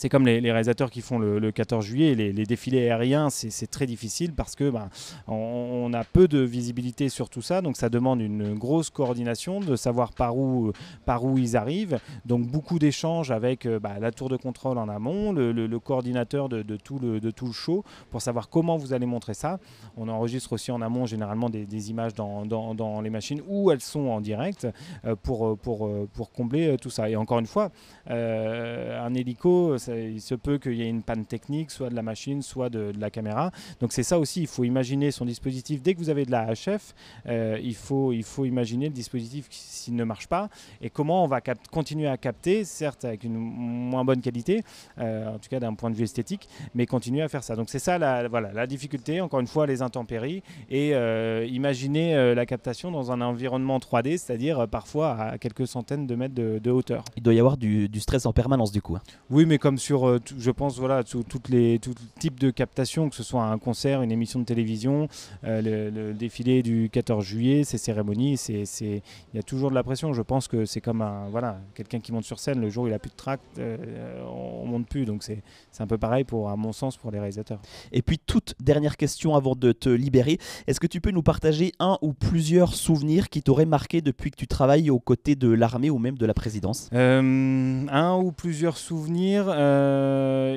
c'est 0.00 0.08
comme 0.08 0.24
les, 0.24 0.40
réalisateurs 0.40 0.90
qui 0.90 1.02
font 1.02 1.18
le, 1.18 1.52
14 1.52 1.84
juillet, 1.84 2.14
les, 2.14 2.46
défilés 2.46 2.88
aériens, 2.88 3.28
c'est 3.28 3.66
très 3.66 3.84
difficile 3.84 4.32
parce 4.32 4.54
que 4.56 4.70
ben, 4.70 4.88
on, 5.28 5.92
a 5.92 6.04
peu 6.04 6.26
de 6.26 6.38
visibilité 6.38 7.10
sur 7.10 7.28
tout 7.28 7.42
ça, 7.42 7.60
donc 7.60 7.76
ça 7.76 7.90
demande 7.90 8.22
une 8.22 8.54
grosse 8.54 8.88
coordination, 8.88 9.60
de 9.60 9.76
savoir 9.76 10.12
par 10.14 10.38
où, 10.38 10.72
par 11.04 11.22
où 11.26 11.36
ils 11.36 11.54
arrivent, 11.54 11.98
donc 12.24 12.46
beaucoup 12.46 12.78
d'échanges 12.78 13.30
avec 13.30 13.66
euh, 13.66 13.78
bah, 13.78 13.98
la 14.00 14.10
tour 14.10 14.30
de 14.30 14.38
contrôle 14.38 14.78
en 14.78 14.88
amont, 14.88 15.32
le, 15.32 15.78
coordinateur 15.78 16.48
de, 16.48 16.62
tout 16.76 16.98
le, 16.98 17.20
de 17.20 17.30
tout 17.30 17.44
le 17.44 17.52
show, 17.52 17.84
pour 18.10 18.22
savoir 18.22 18.48
comment 18.48 18.78
vous 18.78 18.94
allez 18.94 19.04
montrer 19.04 19.34
ça. 19.34 19.58
On 19.98 20.08
enregistre 20.08 20.54
aussi 20.54 20.72
en 20.72 20.80
amont 20.80 21.04
généralement 21.04 21.50
des, 21.50 21.90
images 21.90 22.14
dans, 22.14 22.46
dans, 22.46 23.00
les 23.02 23.10
machines 23.10 23.42
où 23.46 23.70
elles 23.70 23.82
sont 23.82 24.08
en 24.08 24.22
direct 24.22 24.66
euh, 25.04 25.14
pour, 25.14 25.58
pour, 25.58 25.90
pour 26.14 26.32
combler 26.32 26.76
tout 26.80 26.88
ça. 26.90 27.10
Et 27.10 27.16
encore 27.16 27.38
une 27.38 27.46
fois, 27.46 27.70
euh, 28.08 28.98
un 29.04 29.12
hélico, 29.12 29.76
il 29.96 30.20
se 30.20 30.34
peut 30.34 30.58
qu'il 30.58 30.74
y 30.74 30.82
ait 30.82 30.88
une 30.88 31.02
panne 31.02 31.24
technique, 31.24 31.70
soit 31.70 31.90
de 31.90 31.94
la 31.94 32.02
machine, 32.02 32.42
soit 32.42 32.70
de, 32.70 32.92
la 32.98 33.10
caméra. 33.10 33.50
Donc 33.80 33.92
c'est 33.92 34.02
ça 34.02 34.18
aussi, 34.18 34.42
il 34.42 34.46
faut 34.46 34.64
imaginer 34.64 35.10
son 35.10 35.24
dispositif. 35.24 35.82
Dès 35.82 35.94
que 35.94 35.98
vous 35.98 36.10
avez 36.10 36.24
de 36.24 36.30
la 36.30 36.52
HF, 36.52 36.94
euh, 37.26 37.58
il, 37.62 37.74
faut, 37.74 38.12
il 38.12 38.22
faut 38.22 38.44
imaginer 38.44 38.86
le 38.86 38.94
dispositif 38.94 39.46
s'il 39.50 39.94
ne 39.96 40.04
marche 40.04 40.26
pas 40.26 40.48
et 40.80 40.90
comment 40.90 41.24
on 41.24 41.26
va 41.26 41.40
continuer 41.70 42.08
à 42.08 42.16
capter, 42.16 42.64
certes 42.64 43.04
avec 43.04 43.24
une 43.24 43.36
moins 43.36 44.04
bonne 44.04 44.20
qualité, 44.20 44.62
euh, 44.98 45.34
en 45.34 45.38
tout 45.38 45.48
cas 45.48 45.60
d'un 45.60 45.74
point 45.74 45.90
de 45.90 45.96
vue 45.96 46.04
esthétique, 46.04 46.48
mais 46.74 46.86
continuer 46.86 47.22
à 47.22 47.28
faire 47.28 47.44
ça. 47.44 47.56
Donc 47.56 47.70
c'est 47.70 47.78
ça 47.78 47.98
la, 47.98 48.28
voilà, 48.28 48.52
la 48.52 48.66
difficulté, 48.66 49.20
encore 49.20 49.40
une 49.40 49.46
fois, 49.46 49.66
les 49.66 49.82
intempéries 49.82 50.42
et 50.68 50.94
euh, 50.94 51.46
imaginer 51.50 52.34
la 52.34 52.46
captation 52.46 52.90
dans 52.90 53.12
un 53.12 53.20
environnement 53.20 53.78
3D, 53.78 54.18
c'est-à-dire 54.18 54.68
parfois 54.68 55.16
à 55.16 55.38
quelques 55.38 55.66
centaines 55.66 56.06
de 56.06 56.14
mètres 56.14 56.34
de, 56.34 56.70
hauteur. 56.70 57.04
Il 57.16 57.22
doit 57.22 57.34
y 57.34 57.40
avoir 57.40 57.56
du, 57.56 57.88
du 57.88 58.00
stress 58.00 58.26
en 58.26 58.32
permanence 58.32 58.72
du 58.72 58.82
coup. 58.82 58.96
Hein. 58.96 59.02
Oui, 59.30 59.46
mais 59.46 59.58
comme 59.58 59.69
sur, 59.78 60.08
euh, 60.08 60.18
je 60.38 60.50
pense, 60.50 60.78
voilà, 60.78 61.02
toutes 61.04 61.48
les, 61.48 61.78
tout 61.78 61.94
type 62.18 62.38
de 62.40 62.50
captation, 62.50 63.08
que 63.08 63.16
ce 63.16 63.22
soit 63.22 63.44
un 63.44 63.58
concert, 63.58 64.02
une 64.02 64.12
émission 64.12 64.38
de 64.40 64.44
télévision, 64.44 65.08
euh, 65.44 65.90
le, 65.90 66.14
défilé 66.14 66.62
du 66.62 66.88
14 66.90 67.24
juillet, 67.24 67.64
ces 67.64 67.78
cérémonies, 67.78 68.36
c'est, 68.36 68.64
il 68.82 69.02
y 69.34 69.38
a 69.38 69.42
toujours 69.42 69.70
de 69.70 69.74
la 69.74 69.82
pression. 69.82 70.12
Je 70.12 70.22
pense 70.22 70.48
que 70.48 70.64
c'est 70.64 70.80
comme 70.80 71.02
un, 71.02 71.28
voilà, 71.30 71.60
quelqu'un 71.74 72.00
qui 72.00 72.12
monte 72.12 72.24
sur 72.24 72.38
scène, 72.38 72.60
le 72.60 72.70
jour 72.70 72.84
où 72.84 72.88
il 72.88 72.94
a 72.94 72.98
plus 72.98 73.10
de 73.10 73.16
tract, 73.16 73.42
euh, 73.58 74.22
on 74.26 74.66
monte 74.66 74.86
plus. 74.86 75.04
Donc 75.04 75.22
c'est, 75.22 75.42
c'est 75.70 75.82
un 75.82 75.86
peu 75.86 75.98
pareil, 75.98 76.24
pour, 76.24 76.48
à 76.48 76.56
mon 76.56 76.72
sens, 76.72 76.96
pour 76.96 77.10
les 77.10 77.18
réalisateurs. 77.18 77.60
Et 77.92 78.02
puis, 78.02 78.18
toute 78.18 78.54
dernière 78.60 78.96
question 78.96 79.34
avant 79.34 79.54
de 79.54 79.72
te 79.72 79.88
libérer. 79.88 80.38
Est-ce 80.66 80.80
que 80.80 80.86
tu 80.86 81.00
peux 81.00 81.10
nous 81.10 81.22
partager 81.22 81.72
un 81.78 81.98
ou 82.02 82.12
plusieurs 82.12 82.74
souvenirs 82.74 83.28
qui 83.28 83.42
t'auraient 83.42 83.66
marqué 83.66 84.00
depuis 84.00 84.30
que 84.30 84.36
tu 84.36 84.46
travailles 84.46 84.90
aux 84.90 85.00
côtés 85.00 85.34
de 85.34 85.48
l'armée 85.48 85.90
ou 85.90 85.98
même 85.98 86.18
de 86.18 86.26
la 86.26 86.34
présidence? 86.34 86.88
Un 86.92 88.16
ou 88.16 88.32
plusieurs 88.32 88.76
souvenirs 88.76 89.48
euh, 89.48 89.59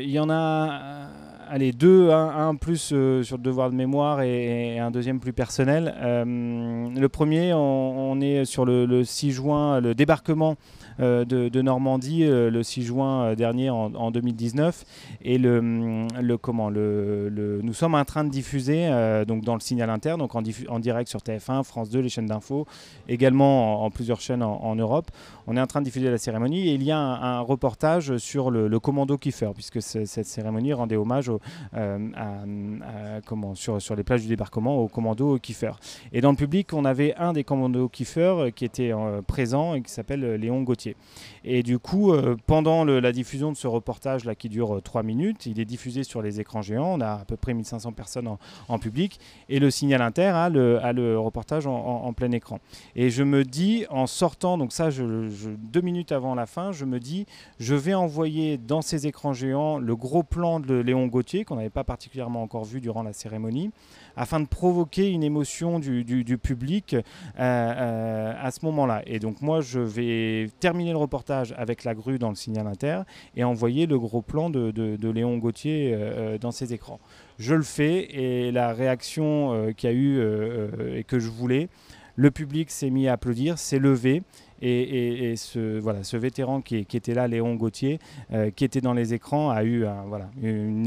il 0.02 0.10
y 0.10 0.20
en 0.20 0.30
a 0.30 0.70
euh, 0.70 1.33
allez, 1.50 1.72
deux, 1.72 2.12
un, 2.12 2.56
plus 2.56 2.92
euh, 2.94 3.24
sur 3.24 3.38
le 3.38 3.44
devoir 3.44 3.70
de 3.70 3.76
mémoire 3.76 4.22
et, 4.22 4.80
un 4.80 4.92
deuxième 4.92 5.20
plus 5.20 5.34
personnel. 5.34 5.94
le 6.04 7.08
premier, 7.08 7.54
on, 7.54 8.20
est 8.22 8.46
sur 8.46 8.66
le, 8.66 9.04
6 9.04 9.32
juin, 9.32 9.80
le 9.80 9.96
débarquement 9.96 10.56
de, 11.00 11.62
Normandie 11.62 12.26
le 12.26 12.64
6 12.64 12.84
juin 12.84 13.34
dernier 13.36 13.70
en, 13.70 14.12
2019. 14.12 14.84
Et 15.22 15.38
le, 15.38 16.08
le 16.22 16.38
comment 16.38 16.70
le, 16.70 17.62
nous 17.64 17.74
sommes 17.74 17.96
en 17.96 18.06
train 18.06 18.24
de 18.24 18.30
diffuser 18.30 18.90
donc 19.28 19.44
dans 19.44 19.54
le 19.54 19.60
signal 19.60 19.90
interne, 19.90 20.20
donc 20.20 20.36
en, 20.36 20.80
direct 20.80 21.10
sur 21.10 21.20
TF1, 21.20 21.64
France 21.64 21.90
2, 21.90 22.00
les 22.00 22.10
chaînes 22.10 22.26
d'infos, 22.26 22.66
également 23.08 23.84
en, 23.84 23.92
plusieurs 23.92 24.22
chaînes 24.22 24.44
en, 24.44 24.76
Europe. 24.76 25.12
On 25.48 25.58
est 25.58 25.62
en 25.62 25.68
train 25.68 25.82
de 25.82 25.86
diffuser 25.86 26.10
la 26.10 26.18
cérémonie 26.18 26.70
et 26.70 26.74
il 26.74 26.84
y 26.84 26.92
a 26.92 26.98
un, 26.98 27.40
reportage 27.42 28.18
sur 28.18 28.52
le, 28.52 28.80
commando 28.80 29.18
Kiefer, 29.18 29.52
puisque 29.54 29.82
cette 29.82 30.26
cérémonie 30.26 30.74
rendait 30.74 30.96
hommage 30.96 31.30
euh, 31.76 33.20
sur, 33.56 33.96
les 33.96 34.04
plages 34.04 34.22
du 34.22 34.28
débarquement 34.28 34.78
au 34.80 34.88
commando 34.88 35.38
Kiefer. 35.38 35.72
Et 36.12 36.22
dans 36.22 36.32
le 36.32 36.38
public, 36.38 36.74
on 36.74 36.86
avait 36.86 37.16
un 37.16 37.34
des 37.34 37.44
commandos 37.44 37.90
Kiefer 37.90 38.22
euh, 38.22 38.50
qui 38.52 38.66
était 38.66 38.92
euh, 38.94 39.22
présent 39.22 39.74
et 39.76 39.82
qui 39.82 39.92
s'appelle 39.92 40.36
Léon 40.36 40.62
Gauthier. 40.64 40.96
Et 41.44 41.64
du 41.64 41.80
coup, 41.80 42.14
pendant 42.46 42.86
la 42.86 43.12
diffusion 43.12 43.52
de 43.52 43.58
ce 43.58 43.68
reportage 43.68 44.24
là 44.24 44.34
qui 44.34 44.48
dure 44.48 44.82
3 44.82 45.04
minutes, 45.04 45.46
il 45.46 45.60
est 45.60 45.66
diffusé 45.66 46.04
sur 46.04 46.22
les 46.22 46.40
écrans 46.40 46.62
géants. 46.62 46.94
On 46.94 47.02
a 47.02 47.14
à 47.14 47.26
peu 47.26 47.36
près 47.36 47.54
1500 47.54 47.92
personnes 47.92 48.30
en, 48.70 48.80
public 48.80 49.20
et 49.50 49.60
le 49.60 49.70
signal 49.70 50.02
inter 50.02 50.28
a 50.28 50.50
le, 50.50 51.18
reportage 51.18 51.68
en, 51.68 52.14
plein 52.14 52.32
écran. 52.32 52.60
Et 52.96 53.10
je 53.10 53.24
me 53.24 53.44
dis, 53.44 53.86
en 53.90 54.08
sortant, 54.08 54.58
donc 54.58 54.72
ça, 54.72 54.90
deux 54.92 55.82
minutes 55.82 56.12
avant 56.14 56.34
la 56.34 56.46
fin, 56.46 56.72
je 56.72 56.86
me 56.86 57.00
dis, 57.00 57.26
je 57.60 57.76
vais 57.76 57.94
envoyer 57.94 58.58
dans 58.58 58.82
ces 58.82 59.08
écrans 59.08 59.34
géants 59.34 59.80
le 59.80 59.96
gros 59.96 60.24
plan 60.24 60.60
de 60.60 60.76
Léon 60.76 61.08
Gauthier 61.08 61.23
qu'on 61.46 61.56
n'avait 61.56 61.70
pas 61.70 61.84
particulièrement 61.84 62.44
encore 62.44 62.66
vu 62.66 62.82
durant 62.82 63.04
la 63.04 63.14
cérémonie, 63.14 63.72
afin 64.16 64.40
de 64.40 64.46
provoquer 64.46 65.10
une 65.10 65.24
émotion 65.24 65.80
du, 65.80 66.38
public 66.38 66.94
euh, 66.94 67.02
euh, 67.40 68.34
à 68.40 68.52
ce 68.52 68.66
moment-là. 68.66 69.02
Et 69.06 69.20
donc 69.20 69.42
moi, 69.42 69.62
je 69.62 69.80
vais 69.80 70.50
terminer 70.60 70.92
le 70.92 70.98
reportage 70.98 71.54
avec 71.58 71.84
la 71.84 71.96
grue 71.96 72.20
dans 72.20 72.30
le 72.30 72.36
signal 72.36 72.68
inter 72.68 73.02
et 73.36 73.44
envoyer 73.44 73.86
le 73.86 73.98
gros 73.98 74.22
plan 74.22 74.50
de, 74.50 75.12
Léon 75.14 75.38
Gauthier 75.38 75.94
euh, 75.96 76.38
dans 76.38 76.52
ses 76.52 76.74
écrans. 76.74 77.00
Je 77.40 77.56
le 77.56 77.64
fais 77.64 78.08
et 78.14 78.52
la 78.52 78.74
réaction 78.74 79.74
qu'il 79.76 79.90
y 79.90 79.94
a 79.94 79.96
eu 79.96 80.98
et 80.98 81.04
que 81.04 81.20
je 81.20 81.30
voulais, 81.30 81.70
le 82.16 82.30
public 82.30 82.70
s'est 82.70 82.92
mis 82.92 83.08
à 83.08 83.14
applaudir, 83.14 83.58
s'est 83.58 83.80
levé 83.80 84.22
et, 84.66 85.36
ce, 85.36 85.80
voilà, 85.80 86.04
ce 86.04 86.18
vétéran 86.18 86.62
qui, 86.62 86.78
était 86.78 87.14
là, 87.14 87.28
Léon 87.28 87.56
Gauthier, 87.56 88.00
euh, 88.32 88.50
qui 88.52 88.64
était 88.64 88.82
dans 88.82 88.94
les 88.94 89.14
écrans, 89.14 89.50
a 89.50 89.64
eu 89.64 89.86
un, 89.86 90.04
voilà, 90.08 90.30
une, 90.42 90.86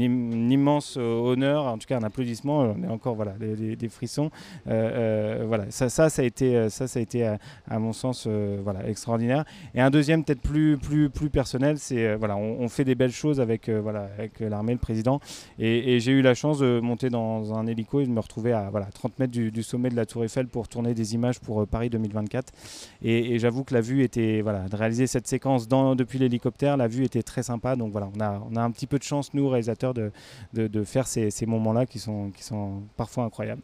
immense 0.51 0.95
euh, 0.97 1.19
honneur, 1.19 1.65
en 1.65 1.77
tout 1.77 1.87
cas 1.87 1.97
un 1.97 2.03
applaudissement. 2.03 2.75
On 2.77 2.83
est 2.83 2.87
encore 2.87 3.15
voilà, 3.15 3.33
des, 3.33 3.89
frissons. 3.89 4.31
Euh, 4.67 5.43
voilà, 5.47 5.65
ça, 5.69 5.89
ça, 5.89 6.07
a 6.17 6.23
été, 6.23 6.69
ça, 6.69 6.87
ça 6.87 6.99
a 6.99 7.01
été 7.01 7.25
à, 7.25 7.79
mon 7.79 7.93
sens 7.93 8.27
voilà, 8.27 8.87
extraordinaire. 8.87 9.45
Et 9.75 9.81
un 9.81 9.89
deuxième, 9.89 10.23
peut-être 10.23 10.41
plus, 10.41 10.77
plus, 10.77 11.09
plus 11.09 11.29
personnel, 11.29 11.77
c'est 11.77 12.15
voilà, 12.15 12.37
on, 12.37 12.67
fait 12.69 12.83
des 12.83 12.95
belles 12.95 13.11
choses 13.11 13.39
avec, 13.39 13.69
voilà, 13.69 14.09
avec 14.17 14.39
l'armée, 14.39 14.73
le 14.73 14.79
président. 14.79 15.19
Et, 15.59 15.99
j'ai 15.99 16.11
eu 16.11 16.21
la 16.21 16.35
chance 16.35 16.59
de 16.59 16.79
monter 16.79 17.09
dans 17.09 17.53
un 17.53 17.65
hélico 17.65 17.99
et 18.01 18.05
de 18.05 18.11
me 18.11 18.19
retrouver 18.19 18.53
à 18.53 18.69
voilà, 18.69 18.87
30 18.87 19.19
mètres 19.19 19.31
du, 19.31 19.63
sommet 19.63 19.89
de 19.89 19.95
la 19.95 20.05
Tour 20.05 20.23
Eiffel 20.23 20.47
pour 20.47 20.67
tourner 20.67 20.93
des 20.93 21.15
images 21.15 21.39
pour 21.39 21.65
Paris 21.67 21.89
2024. 21.89 22.53
Et, 23.01 23.33
et 23.33 23.39
j'avoue 23.39 23.63
que 23.67 23.73
la 23.73 23.81
vue 23.81 24.03
était, 24.03 24.41
voilà, 24.41 24.67
de 24.67 24.75
réaliser 24.75 25.05
cette 25.05 25.27
séquence 25.27 25.67
dans, 25.67 25.95
depuis 25.95 26.17
l'hélicoptère, 26.17 26.77
la 26.77 26.87
vue 26.87 27.03
était 27.03 27.21
très 27.21 27.43
sympa. 27.43 27.75
Donc 27.75 27.91
voilà, 27.91 28.09
on 28.15 28.19
a, 28.19 28.41
on 28.49 28.55
a 28.55 28.61
un 28.61 28.71
petit 28.71 28.87
peu 28.87 28.97
de 28.97 29.03
chance, 29.03 29.33
nous, 29.33 29.47
réalisateurs, 29.47 29.93
de, 29.93 30.11
de, 30.53 30.83
faire 30.83 31.05
ces, 31.05 31.29
ces 31.29 31.45
moments-là 31.45 31.85
qui 31.85 31.99
sont, 31.99 32.31
qui 32.31 32.43
sont 32.43 32.83
parfois 32.95 33.25
incroyables. 33.25 33.61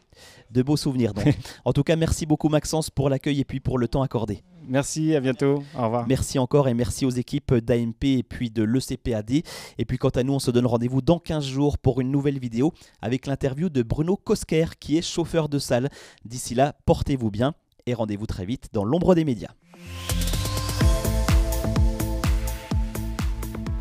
De 0.52 0.62
beaux 0.62 0.78
souvenirs, 0.78 1.14
donc. 1.14 1.34
en 1.66 1.74
tout 1.74 1.84
cas, 1.84 1.96
merci 1.96 2.26
beaucoup, 2.26 2.50
Maxence, 2.50 2.90
pour 2.90 3.10
l'accueil 3.10 3.40
et 3.40 3.46
puis 3.46 3.60
pour 3.60 3.80
le 3.80 3.88
temps 3.88 4.04
accordé. 4.04 4.44
Merci, 4.68 5.16
à 5.16 5.20
bientôt. 5.20 5.64
Au 5.78 5.84
revoir. 5.84 6.08
Merci 6.08 6.40
encore 6.40 6.68
et 6.68 6.74
merci 6.74 7.06
aux 7.06 7.10
équipes 7.10 7.56
d'AMP 7.56 8.04
et 8.04 8.24
puis 8.24 8.50
de 8.50 8.64
l'ECPAD. 8.64 9.32
Et 9.78 9.86
puis 9.86 9.98
quant 9.98 10.10
à 10.10 10.24
nous, 10.24 10.34
on 10.34 10.40
se 10.40 10.52
donne 10.52 10.66
rendez-vous 10.66 11.02
dans 11.02 11.20
15 11.20 11.44
jours 11.46 11.78
pour 11.78 12.02
une 12.02 12.12
nouvelle 12.12 12.40
vidéo 12.40 12.74
avec 13.02 13.26
l'interview 13.26 13.70
de 13.70 13.82
Bruno 13.82 14.16
Kosker 14.16 14.78
qui 14.80 14.98
est 14.98 15.02
chauffeur 15.02 15.50
de 15.50 15.60
salle. 15.60 15.90
D'ici 16.26 16.56
là, 16.56 16.76
portez-vous 16.86 17.32
bien 17.32 17.56
et 17.86 17.94
rendez-vous 17.94 18.28
très 18.28 18.46
vite 18.46 18.70
dans 18.74 18.86
l'ombre 18.86 19.16
des 19.16 19.26
médias. 19.26 19.52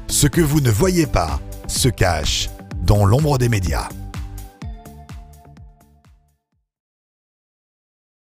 Ce 0.09 0.27
que 0.27 0.41
vous 0.41 0.61
ne 0.61 0.71
voyez 0.71 1.07
pas 1.07 1.41
se 1.67 1.89
cache 1.89 2.49
dans 2.83 3.05
l'ombre 3.05 3.39
des 3.39 3.49
médias. 3.49 3.89